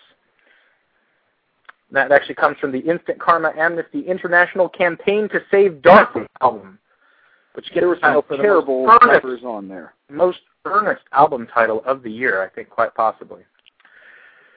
[1.92, 6.78] That actually comes from the Instant Karma Amnesty International Campaign to Save Darfur album,
[7.54, 9.94] which gets There title some terrible the most earnest, covers on there.
[10.08, 13.42] most earnest album title of the year, I think, quite possibly.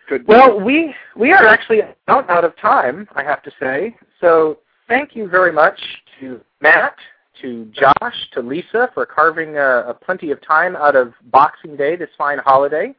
[0.08, 0.28] Good.
[0.28, 3.96] Well, we we are actually out out of time, I have to say.
[4.20, 5.80] So thank you very much
[6.20, 6.96] to Matt,
[7.42, 11.96] to Josh, to Lisa for carving uh, a plenty of time out of Boxing Day,
[11.96, 12.94] this fine holiday.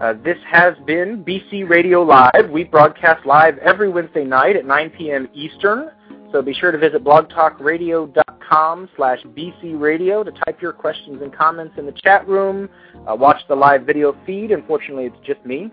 [0.00, 2.50] Uh, this has been BC Radio Live.
[2.50, 5.28] We broadcast live every Wednesday night at 9 p.m.
[5.34, 5.90] Eastern.
[6.30, 11.86] So be sure to visit blogtalkradio.com slash bcradio to type your questions and comments in
[11.86, 12.68] the chat room.
[13.08, 14.52] Uh, watch the live video feed.
[14.52, 15.72] Unfortunately, it's just me.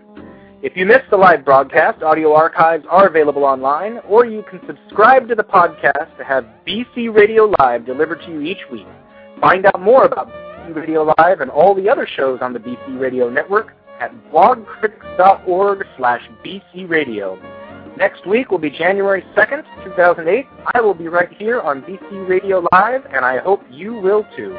[0.62, 5.28] If you missed the live broadcast, audio archives are available online, or you can subscribe
[5.28, 8.86] to the podcast to have BC Radio Live delivered to you each week.
[9.40, 12.98] Find out more about BC Radio Live and all the other shows on the BC
[12.98, 17.96] Radio Network at blogcritics.org slash bcradio.
[17.96, 20.46] Next week will be January 2nd, 2008.
[20.74, 24.54] I will be right here on BC Radio Live, and I hope you will too.